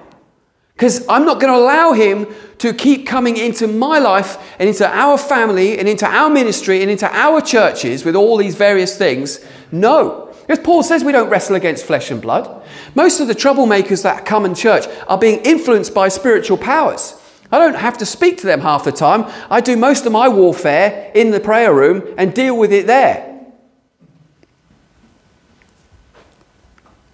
because 0.73 1.07
I'm 1.11 1.27
not 1.27 1.41
going 1.41 1.53
to 1.53 1.59
allow 1.59 1.93
him 1.93 2.27
to 2.57 2.73
keep 2.73 3.07
coming 3.07 3.37
into 3.37 3.67
my 3.67 3.99
life 3.99 4.39
and 4.59 4.67
into 4.67 4.89
our 4.89 5.19
family 5.19 5.79
and 5.79 5.91
into 5.91 6.07
our 6.07 6.31
ministry 6.31 6.81
and 6.81 6.91
into 6.91 7.07
our 7.15 7.43
churches 7.43 8.03
with 8.03 8.17
all 8.17 8.39
these 8.39 8.55
various 8.55 8.97
things. 8.97 9.45
No. 9.71 10.28
As 10.49 10.59
Paul 10.59 10.83
says, 10.83 11.05
we 11.05 11.13
don't 11.13 11.29
wrestle 11.29 11.57
against 11.57 11.85
flesh 11.85 12.11
and 12.11 12.23
blood. 12.23 12.67
Most 12.95 13.21
of 13.21 13.29
the 13.29 13.35
troublemakers 13.35 14.03
that 14.03 14.25
come 14.25 14.47
in 14.47 14.55
church 14.55 14.87
are 15.07 15.19
being 15.19 15.41
influenced 15.41 15.93
by 15.93 16.09
spiritual 16.09 16.57
powers. 16.57 17.21
I 17.53 17.59
don't 17.59 17.77
have 17.77 17.99
to 17.99 18.07
speak 18.07 18.39
to 18.39 18.47
them 18.47 18.61
half 18.61 18.85
the 18.85 18.93
time. 18.93 19.31
I 19.51 19.61
do 19.61 19.77
most 19.77 20.07
of 20.07 20.13
my 20.13 20.29
warfare 20.29 21.11
in 21.15 21.31
the 21.31 21.41
prayer 21.41 21.75
room 21.75 22.15
and 22.17 22.33
deal 22.35 22.57
with 22.57 22.73
it 22.73 22.87
there. 22.87 23.25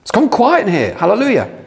It's 0.02 0.12
gone 0.12 0.28
quiet 0.28 0.68
in 0.68 0.72
here. 0.72 0.94
Hallelujah. 0.94 1.62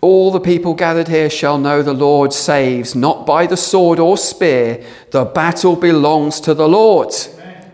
All 0.00 0.30
the 0.30 0.40
people 0.40 0.74
gathered 0.74 1.08
here 1.08 1.28
shall 1.28 1.58
know 1.58 1.82
the 1.82 1.92
Lord 1.92 2.32
saves, 2.32 2.94
not 2.94 3.26
by 3.26 3.46
the 3.46 3.56
sword 3.56 3.98
or 3.98 4.16
spear. 4.16 4.84
The 5.10 5.24
battle 5.24 5.74
belongs 5.74 6.40
to 6.42 6.54
the 6.54 6.68
Lord 6.68 7.12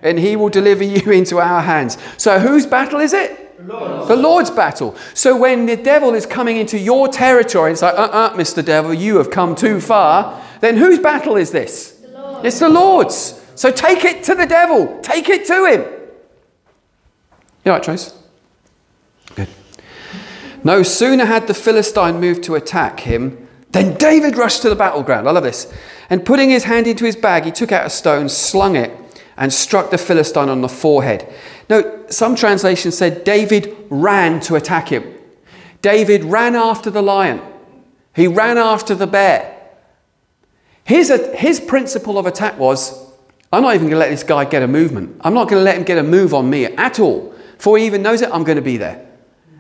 and 0.05 0.19
he 0.19 0.37
will 0.37 0.51
deliver 0.51 0.85
you 0.85 1.11
into 1.11 1.40
our 1.40 1.62
hands. 1.62 1.99
So, 2.17 2.38
whose 2.38 2.67
battle 2.67 3.01
is 3.01 3.12
it? 3.12 3.40
The 3.57 3.73
Lord's. 3.73 4.09
the 4.09 4.17
Lord's 4.17 4.51
battle. 4.51 4.97
So, 5.14 5.37
when 5.37 5.67
the 5.67 5.77
devil 5.77 6.14
is 6.14 6.27
coming 6.27 6.59
into 6.59 6.79
your 6.79 7.09
territory, 7.09 7.73
it's 7.73 7.83
like, 7.83 7.95
uh 7.95 8.03
uh-uh, 8.03 8.27
uh, 8.33 8.37
Mr. 8.37 8.64
Devil, 8.64 8.95
you 8.95 9.17
have 9.17 9.31
come 9.31 9.57
too 9.57 9.81
far. 9.81 10.40
Then 10.61 10.77
whose 10.77 10.99
battle 10.99 11.37
is 11.37 11.51
this? 11.51 11.93
The 11.93 12.43
it's 12.45 12.61
the 12.61 12.69
Lord's. 12.69 13.40
So, 13.57 13.71
take 13.71 14.05
it 14.05 14.23
to 14.25 14.35
the 14.35 14.47
devil, 14.47 15.01
take 15.03 15.29
it 15.29 15.47
to 15.47 15.67
him. 15.67 15.81
You 17.64 17.73
all 17.73 17.79
right, 17.79 17.83
Trace? 17.83 18.12
Good. 19.35 19.49
No 20.62 20.83
sooner 20.83 21.25
had 21.25 21.47
the 21.47 21.55
Philistine 21.55 22.21
moved 22.21 22.45
to 22.45 22.55
attack 22.55 23.01
him 23.01 23.49
than 23.71 23.95
David 23.95 24.37
rushed 24.37 24.62
to 24.62 24.69
the 24.69 24.77
battleground. 24.77 25.27
I 25.29 25.33
love 25.33 25.45
this. 25.45 25.73
And 26.11 26.25
putting 26.25 26.51
his 26.51 26.64
hand 26.64 26.87
into 26.87 27.05
his 27.05 27.17
bag, 27.17 27.45
he 27.45 27.51
took 27.51 27.73
out 27.73 27.87
a 27.87 27.90
stone, 27.90 28.29
slung 28.29 28.77
it 28.77 28.93
and 29.37 29.53
struck 29.53 29.90
the 29.90 29.99
Philistine 29.99 30.49
on 30.49 30.61
the 30.61 30.68
forehead. 30.68 31.33
Now, 31.68 31.83
some 32.09 32.37
translations 32.37 32.97
said 32.97 33.25
David 33.25 33.77
ran 33.90 34.40
to 34.40 34.55
attack 34.55 34.88
him. 34.88 35.05
David 35.83 36.25
ran 36.25 36.55
after 36.55 36.90
the 36.90 37.03
lion, 37.03 37.40
he 38.14 38.27
ran 38.27 38.59
after 38.59 38.94
the 38.94 39.07
bear. 39.07 39.51
His, 40.85 41.11
his 41.35 41.61
principle 41.61 42.18
of 42.18 42.27
attack 42.27 42.59
was 42.59 43.05
I'm 43.55 43.62
not 43.62 43.77
even 43.77 43.87
going 43.87 43.92
to 43.92 43.99
let 43.99 44.11
this 44.11 44.25
guy 44.25 44.44
get 44.44 44.64
a 44.64 44.68
movement. 44.68 45.20
I'm 45.20 45.33
not 45.33 45.49
going 45.49 45.61
to 45.61 45.64
let 45.64 45.77
him 45.77 45.85
get 45.85 45.97
a 45.97 46.03
move 46.03 46.35
on 46.35 46.51
me 46.51 46.64
at 46.64 46.99
all. 46.99 47.33
Before 47.57 47.79
he 47.79 47.87
even 47.87 48.03
knows 48.03 48.20
it, 48.20 48.29
I'm 48.33 48.42
going 48.42 48.57
to 48.57 48.62
be 48.62 48.77
there. 48.77 49.07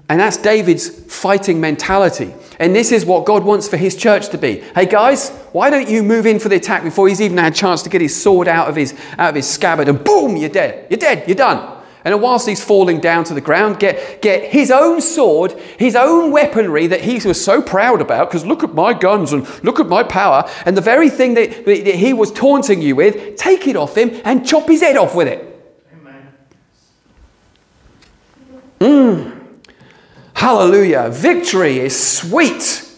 And 0.08 0.20
that's 0.20 0.36
David's 0.36 0.88
fighting 0.88 1.60
mentality. 1.60 2.34
And 2.58 2.74
this 2.76 2.92
is 2.92 3.06
what 3.06 3.24
God 3.24 3.42
wants 3.42 3.68
for 3.68 3.76
his 3.76 3.96
church 3.96 4.28
to 4.28 4.38
be. 4.38 4.60
Hey 4.74 4.86
guys, 4.86 5.30
why 5.52 5.70
don't 5.70 5.88
you 5.88 6.02
move 6.02 6.26
in 6.26 6.38
for 6.38 6.48
the 6.48 6.56
attack 6.56 6.82
before 6.82 7.08
he's 7.08 7.20
even 7.20 7.38
had 7.38 7.52
a 7.52 7.56
chance 7.56 7.82
to 7.82 7.88
get 7.88 8.00
his 8.00 8.20
sword 8.20 8.46
out 8.46 8.68
of 8.68 8.76
his, 8.76 8.92
out 9.18 9.30
of 9.30 9.34
his 9.34 9.48
scabbard 9.48 9.88
and 9.88 10.04
boom, 10.04 10.36
you're 10.36 10.50
dead. 10.50 10.86
You're 10.90 10.98
dead. 10.98 11.26
You're 11.26 11.36
done. 11.36 11.82
And 12.04 12.20
whilst 12.20 12.46
he's 12.46 12.62
falling 12.62 13.00
down 13.00 13.24
to 13.24 13.34
the 13.34 13.40
ground, 13.40 13.80
get, 13.80 14.20
get 14.20 14.52
his 14.52 14.70
own 14.70 15.00
sword, 15.00 15.52
his 15.78 15.96
own 15.96 16.30
weaponry 16.30 16.86
that 16.86 17.00
he 17.00 17.14
was 17.26 17.42
so 17.42 17.62
proud 17.62 18.02
about, 18.02 18.28
because 18.28 18.44
look 18.44 18.62
at 18.62 18.74
my 18.74 18.92
guns 18.92 19.32
and 19.32 19.48
look 19.64 19.80
at 19.80 19.86
my 19.86 20.02
power, 20.02 20.48
and 20.66 20.76
the 20.76 20.82
very 20.82 21.08
thing 21.08 21.32
that, 21.32 21.64
that 21.64 21.94
he 21.94 22.12
was 22.12 22.30
taunting 22.30 22.82
you 22.82 22.94
with, 22.94 23.36
take 23.36 23.66
it 23.66 23.74
off 23.74 23.96
him 23.96 24.20
and 24.26 24.46
chop 24.46 24.68
his 24.68 24.82
head 24.82 24.98
off 24.98 25.14
with 25.14 25.28
it. 25.28 25.74
Amen. 25.94 26.32
Mmm. 28.80 29.33
Hallelujah. 30.34 31.10
Victory 31.10 31.78
is 31.78 32.18
sweet. 32.18 32.90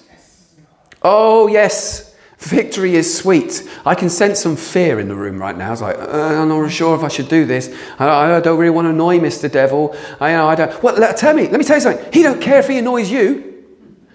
Oh, 1.02 1.46
yes. 1.46 2.14
Victory 2.38 2.94
is 2.94 3.16
sweet. 3.16 3.68
I 3.84 3.94
can 3.94 4.10
sense 4.10 4.40
some 4.40 4.56
fear 4.56 5.00
in 5.00 5.08
the 5.08 5.14
room 5.14 5.38
right 5.38 5.56
now. 5.56 5.72
It's 5.72 5.80
like, 5.80 5.96
uh, 5.96 6.42
I'm 6.42 6.48
not 6.48 6.70
sure 6.70 6.94
if 6.96 7.02
I 7.02 7.08
should 7.08 7.28
do 7.28 7.44
this. 7.44 7.74
I, 7.98 8.36
I 8.36 8.40
don't 8.40 8.58
really 8.58 8.70
want 8.70 8.86
to 8.86 8.90
annoy 8.90 9.18
Mr. 9.18 9.50
Devil. 9.50 9.96
I, 10.20 10.36
I 10.36 10.54
don't. 10.54 10.82
Well, 10.82 10.96
let, 10.96 11.16
tell 11.16 11.34
me. 11.34 11.48
Let 11.48 11.58
me 11.58 11.64
tell 11.64 11.76
you 11.76 11.82
something. 11.82 12.12
He 12.12 12.22
don't 12.22 12.40
care 12.40 12.58
if 12.58 12.68
he 12.68 12.78
annoys 12.78 13.10
you. 13.10 13.64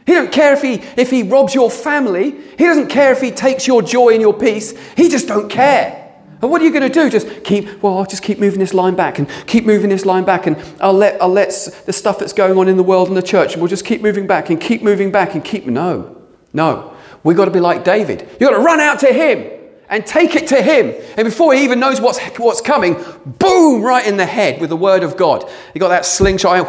He 0.05 0.13
don't 0.13 0.31
care 0.31 0.53
if 0.53 0.61
he 0.61 0.75
if 0.99 1.09
he 1.09 1.23
robs 1.23 1.53
your 1.53 1.69
family. 1.69 2.31
He 2.31 2.63
doesn't 2.65 2.87
care 2.87 3.11
if 3.11 3.21
he 3.21 3.31
takes 3.31 3.67
your 3.67 3.81
joy 3.81 4.09
and 4.09 4.21
your 4.21 4.33
peace. 4.33 4.77
He 4.95 5.09
just 5.09 5.27
don't 5.27 5.49
care. 5.49 6.00
And 6.41 6.49
what 6.49 6.61
are 6.61 6.65
you 6.65 6.71
going 6.71 6.81
to 6.81 6.89
do? 6.89 7.09
Just 7.09 7.43
keep, 7.43 7.81
well, 7.83 7.99
I'll 7.99 8.05
just 8.05 8.23
keep 8.23 8.39
moving 8.39 8.59
this 8.59 8.73
line 8.73 8.95
back 8.95 9.19
and 9.19 9.29
keep 9.45 9.65
moving 9.65 9.89
this 9.89 10.05
line 10.05 10.25
back 10.25 10.47
and 10.47 10.57
I'll 10.79 10.93
let, 10.93 11.21
I'll 11.21 11.29
let 11.29 11.49
the 11.85 11.93
stuff 11.93 12.17
that's 12.17 12.33
going 12.33 12.57
on 12.57 12.67
in 12.67 12.77
the 12.77 12.83
world 12.83 13.09
and 13.09 13.17
the 13.17 13.21
church, 13.21 13.53
and 13.53 13.61
we'll 13.61 13.69
just 13.69 13.85
keep 13.85 14.01
moving 14.01 14.25
back 14.25 14.49
and 14.49 14.59
keep 14.59 14.81
moving 14.81 15.11
back 15.11 15.35
and 15.35 15.43
keep, 15.43 15.65
no, 15.65 16.21
no. 16.53 16.95
We've 17.23 17.37
got 17.37 17.45
to 17.45 17.51
be 17.51 17.59
like 17.59 17.83
David. 17.83 18.21
You've 18.31 18.49
got 18.49 18.57
to 18.57 18.63
run 18.63 18.79
out 18.79 18.99
to 19.01 19.13
him 19.13 19.59
and 19.87 20.05
take 20.05 20.35
it 20.35 20.47
to 20.47 20.61
him. 20.61 20.95
And 21.17 21.25
before 21.25 21.53
he 21.53 21.63
even 21.63 21.79
knows 21.79 22.01
what's, 22.01 22.19
what's 22.39 22.61
coming, 22.61 22.95
boom, 23.25 23.83
right 23.83 24.07
in 24.07 24.17
the 24.17 24.25
head 24.25 24.59
with 24.59 24.71
the 24.71 24.77
word 24.77 25.03
of 25.03 25.17
God. 25.17 25.47
He 25.73 25.79
got 25.79 25.89
that 25.89 26.05
slingshot 26.05 26.65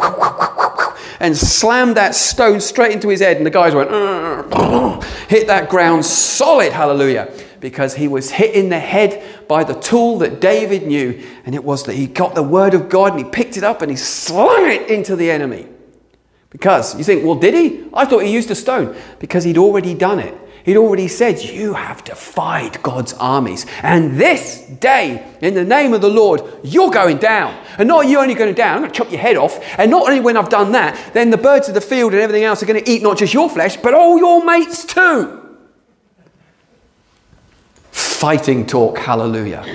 and 1.19 1.35
slammed 1.37 1.97
that 1.97 2.13
stone 2.13 2.61
straight 2.61 2.91
into 2.91 3.07
his 3.07 3.21
head. 3.21 3.37
And 3.37 3.45
the 3.45 3.49
guys 3.49 3.73
went, 3.73 3.89
hit 5.29 5.47
that 5.47 5.69
ground 5.69 6.05
solid, 6.05 6.73
hallelujah 6.73 7.33
because 7.63 7.95
he 7.95 8.09
was 8.09 8.29
hit 8.29 8.53
in 8.53 8.67
the 8.67 8.77
head 8.77 9.47
by 9.47 9.63
the 9.63 9.73
tool 9.73 10.17
that 10.17 10.41
David 10.41 10.85
knew, 10.85 11.25
and 11.45 11.55
it 11.55 11.63
was 11.63 11.85
that 11.85 11.93
he 11.93 12.07
got 12.07 12.35
the 12.35 12.43
word 12.43 12.73
of 12.73 12.89
God 12.89 13.13
and 13.13 13.23
he 13.23 13.31
picked 13.31 13.55
it 13.55 13.63
up 13.63 13.81
and 13.81 13.89
he 13.89 13.95
slung 13.95 14.69
it 14.69 14.89
into 14.89 15.15
the 15.15 15.31
enemy. 15.31 15.69
Because 16.49 16.97
you 16.97 17.05
think, 17.05 17.23
well, 17.23 17.35
did 17.35 17.53
he? 17.53 17.85
I 17.93 18.03
thought 18.03 18.19
he 18.19 18.33
used 18.33 18.51
a 18.51 18.55
stone 18.55 18.93
because 19.17 19.45
he'd 19.45 19.57
already 19.57 19.93
done 19.93 20.19
it. 20.19 20.37
He'd 20.65 20.75
already 20.75 21.07
said, 21.07 21.41
You 21.41 21.73
have 21.73 22.03
defied 22.03 22.83
God's 22.83 23.13
armies. 23.13 23.65
And 23.81 24.19
this 24.19 24.67
day, 24.81 25.25
in 25.39 25.53
the 25.53 25.63
name 25.63 25.93
of 25.93 26.01
the 26.01 26.09
Lord, 26.09 26.41
you're 26.63 26.91
going 26.91 27.17
down. 27.17 27.57
And 27.77 27.87
not 27.87 28.07
you 28.07 28.19
only 28.19 28.33
going 28.33 28.53
down, 28.55 28.75
I'm 28.75 28.81
going 28.81 28.91
to 28.91 28.97
chop 28.97 29.09
your 29.09 29.21
head 29.21 29.37
off. 29.37 29.57
And 29.79 29.89
not 29.89 30.09
only 30.09 30.19
when 30.19 30.35
I've 30.35 30.49
done 30.49 30.73
that, 30.73 31.13
then 31.13 31.29
the 31.29 31.37
birds 31.37 31.69
of 31.69 31.75
the 31.75 31.81
field 31.81 32.11
and 32.11 32.21
everything 32.21 32.43
else 32.43 32.61
are 32.61 32.65
going 32.65 32.83
to 32.83 32.91
eat 32.91 33.03
not 33.03 33.17
just 33.17 33.33
your 33.33 33.49
flesh, 33.49 33.77
but 33.77 33.93
all 33.93 34.17
your 34.17 34.43
mates 34.43 34.83
too. 34.83 35.42
Fighting 38.23 38.65
talk, 38.65 38.99
hallelujah. 38.99 39.65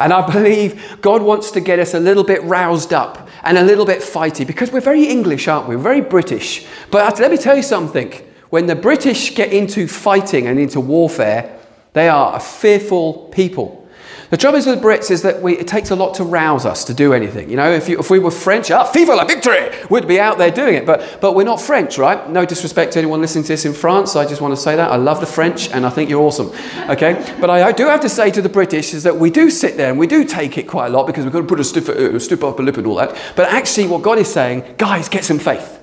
And 0.00 0.12
I 0.12 0.28
believe 0.28 0.98
God 1.00 1.22
wants 1.22 1.52
to 1.52 1.60
get 1.60 1.78
us 1.78 1.94
a 1.94 2.00
little 2.00 2.24
bit 2.24 2.42
roused 2.42 2.92
up 2.92 3.28
and 3.44 3.56
a 3.56 3.62
little 3.62 3.86
bit 3.86 4.00
fighty 4.00 4.44
because 4.44 4.72
we're 4.72 4.80
very 4.80 5.04
English, 5.04 5.46
aren't 5.46 5.68
we? 5.68 5.76
We're 5.76 5.82
very 5.82 6.00
British. 6.00 6.66
But 6.90 7.20
let 7.20 7.30
me 7.30 7.36
tell 7.36 7.54
you 7.54 7.62
something 7.62 8.10
when 8.50 8.66
the 8.66 8.74
British 8.74 9.36
get 9.36 9.52
into 9.52 9.86
fighting 9.86 10.48
and 10.48 10.58
into 10.58 10.80
warfare, 10.80 11.56
they 11.92 12.08
are 12.08 12.34
a 12.34 12.40
fearful 12.40 13.28
people. 13.30 13.81
The 14.30 14.38
trouble 14.38 14.56
is 14.56 14.66
with 14.66 14.80
Brits 14.80 15.10
is 15.10 15.20
that 15.22 15.42
we, 15.42 15.58
it 15.58 15.68
takes 15.68 15.90
a 15.90 15.96
lot 15.96 16.14
to 16.14 16.24
rouse 16.24 16.64
us 16.64 16.84
to 16.84 16.94
do 16.94 17.12
anything. 17.12 17.50
You 17.50 17.56
know, 17.56 17.70
if, 17.70 17.86
you, 17.88 17.98
if 17.98 18.08
we 18.08 18.18
were 18.18 18.30
French, 18.30 18.70
ah, 18.70 18.90
Vive 18.90 19.08
la 19.08 19.26
victory, 19.26 19.70
we'd 19.90 20.08
be 20.08 20.18
out 20.18 20.38
there 20.38 20.50
doing 20.50 20.74
it. 20.74 20.86
But, 20.86 21.18
but 21.20 21.34
we're 21.34 21.44
not 21.44 21.60
French, 21.60 21.98
right? 21.98 22.30
No 22.30 22.46
disrespect 22.46 22.94
to 22.94 22.98
anyone 22.98 23.20
listening 23.20 23.44
to 23.44 23.48
this 23.48 23.66
in 23.66 23.74
France. 23.74 24.16
I 24.16 24.26
just 24.26 24.40
want 24.40 24.54
to 24.54 24.60
say 24.60 24.74
that. 24.74 24.90
I 24.90 24.96
love 24.96 25.20
the 25.20 25.26
French 25.26 25.68
and 25.68 25.84
I 25.84 25.90
think 25.90 26.08
you're 26.08 26.22
awesome. 26.22 26.50
Okay? 26.88 27.22
But 27.42 27.50
I, 27.50 27.72
do 27.72 27.86
have 27.86 28.00
to 28.02 28.08
say 28.08 28.30
to 28.30 28.40
the 28.40 28.48
British 28.48 28.94
is 28.94 29.02
that 29.02 29.16
we 29.16 29.28
do 29.28 29.50
sit 29.50 29.76
there 29.76 29.90
and 29.90 29.98
we 29.98 30.06
do 30.06 30.24
take 30.24 30.56
it 30.58 30.68
quite 30.68 30.86
a 30.86 30.90
lot 30.90 31.08
because 31.08 31.24
we've 31.24 31.32
got 31.32 31.40
to 31.40 31.46
put 31.46 31.58
a 31.58 31.64
stiff, 31.64 31.88
uh, 31.88 32.16
stiff 32.20 32.44
upper 32.44 32.62
lip 32.62 32.76
and 32.76 32.86
all 32.86 32.94
that. 32.96 33.16
But 33.34 33.48
actually, 33.48 33.88
what 33.88 34.02
God 34.02 34.18
is 34.18 34.32
saying, 34.32 34.76
guys, 34.78 35.08
get 35.08 35.24
some 35.24 35.40
faith 35.40 35.80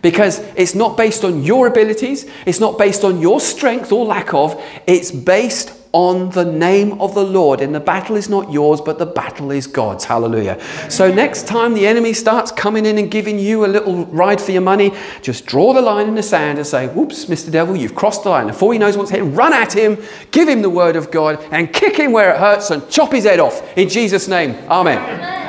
because 0.00 0.38
it's 0.56 0.74
not 0.74 0.96
based 0.96 1.24
on 1.24 1.42
your 1.42 1.66
abilities, 1.66 2.28
it's 2.46 2.60
not 2.60 2.78
based 2.78 3.04
on 3.04 3.20
your 3.20 3.40
strength 3.40 3.92
or 3.92 4.04
lack 4.04 4.34
of, 4.34 4.60
it's 4.86 5.10
based 5.10 5.81
on 5.92 6.30
the 6.30 6.44
name 6.44 7.00
of 7.00 7.14
the 7.14 7.24
Lord. 7.24 7.60
And 7.60 7.74
the 7.74 7.80
battle 7.80 8.16
is 8.16 8.28
not 8.28 8.50
yours, 8.50 8.80
but 8.80 8.98
the 8.98 9.06
battle 9.06 9.50
is 9.50 9.66
God's. 9.66 10.04
Hallelujah. 10.04 10.60
So, 10.90 11.12
next 11.12 11.46
time 11.46 11.74
the 11.74 11.86
enemy 11.86 12.12
starts 12.12 12.50
coming 12.50 12.86
in 12.86 12.98
and 12.98 13.10
giving 13.10 13.38
you 13.38 13.64
a 13.64 13.68
little 13.68 14.06
ride 14.06 14.40
for 14.40 14.52
your 14.52 14.62
money, 14.62 14.92
just 15.20 15.46
draw 15.46 15.72
the 15.72 15.82
line 15.82 16.08
in 16.08 16.14
the 16.14 16.22
sand 16.22 16.58
and 16.58 16.66
say, 16.66 16.88
Whoops, 16.88 17.26
Mr. 17.26 17.50
Devil, 17.50 17.76
you've 17.76 17.94
crossed 17.94 18.24
the 18.24 18.30
line. 18.30 18.46
Before 18.46 18.72
he 18.72 18.78
knows 18.78 18.96
what's 18.96 19.10
hit, 19.10 19.22
run 19.22 19.52
at 19.52 19.74
him, 19.74 19.98
give 20.30 20.48
him 20.48 20.62
the 20.62 20.70
word 20.70 20.96
of 20.96 21.10
God, 21.10 21.42
and 21.50 21.72
kick 21.72 21.96
him 21.96 22.12
where 22.12 22.32
it 22.34 22.38
hurts 22.38 22.70
and 22.70 22.88
chop 22.88 23.12
his 23.12 23.24
head 23.24 23.40
off. 23.40 23.76
In 23.76 23.88
Jesus' 23.88 24.28
name, 24.28 24.52
Amen. 24.68 25.41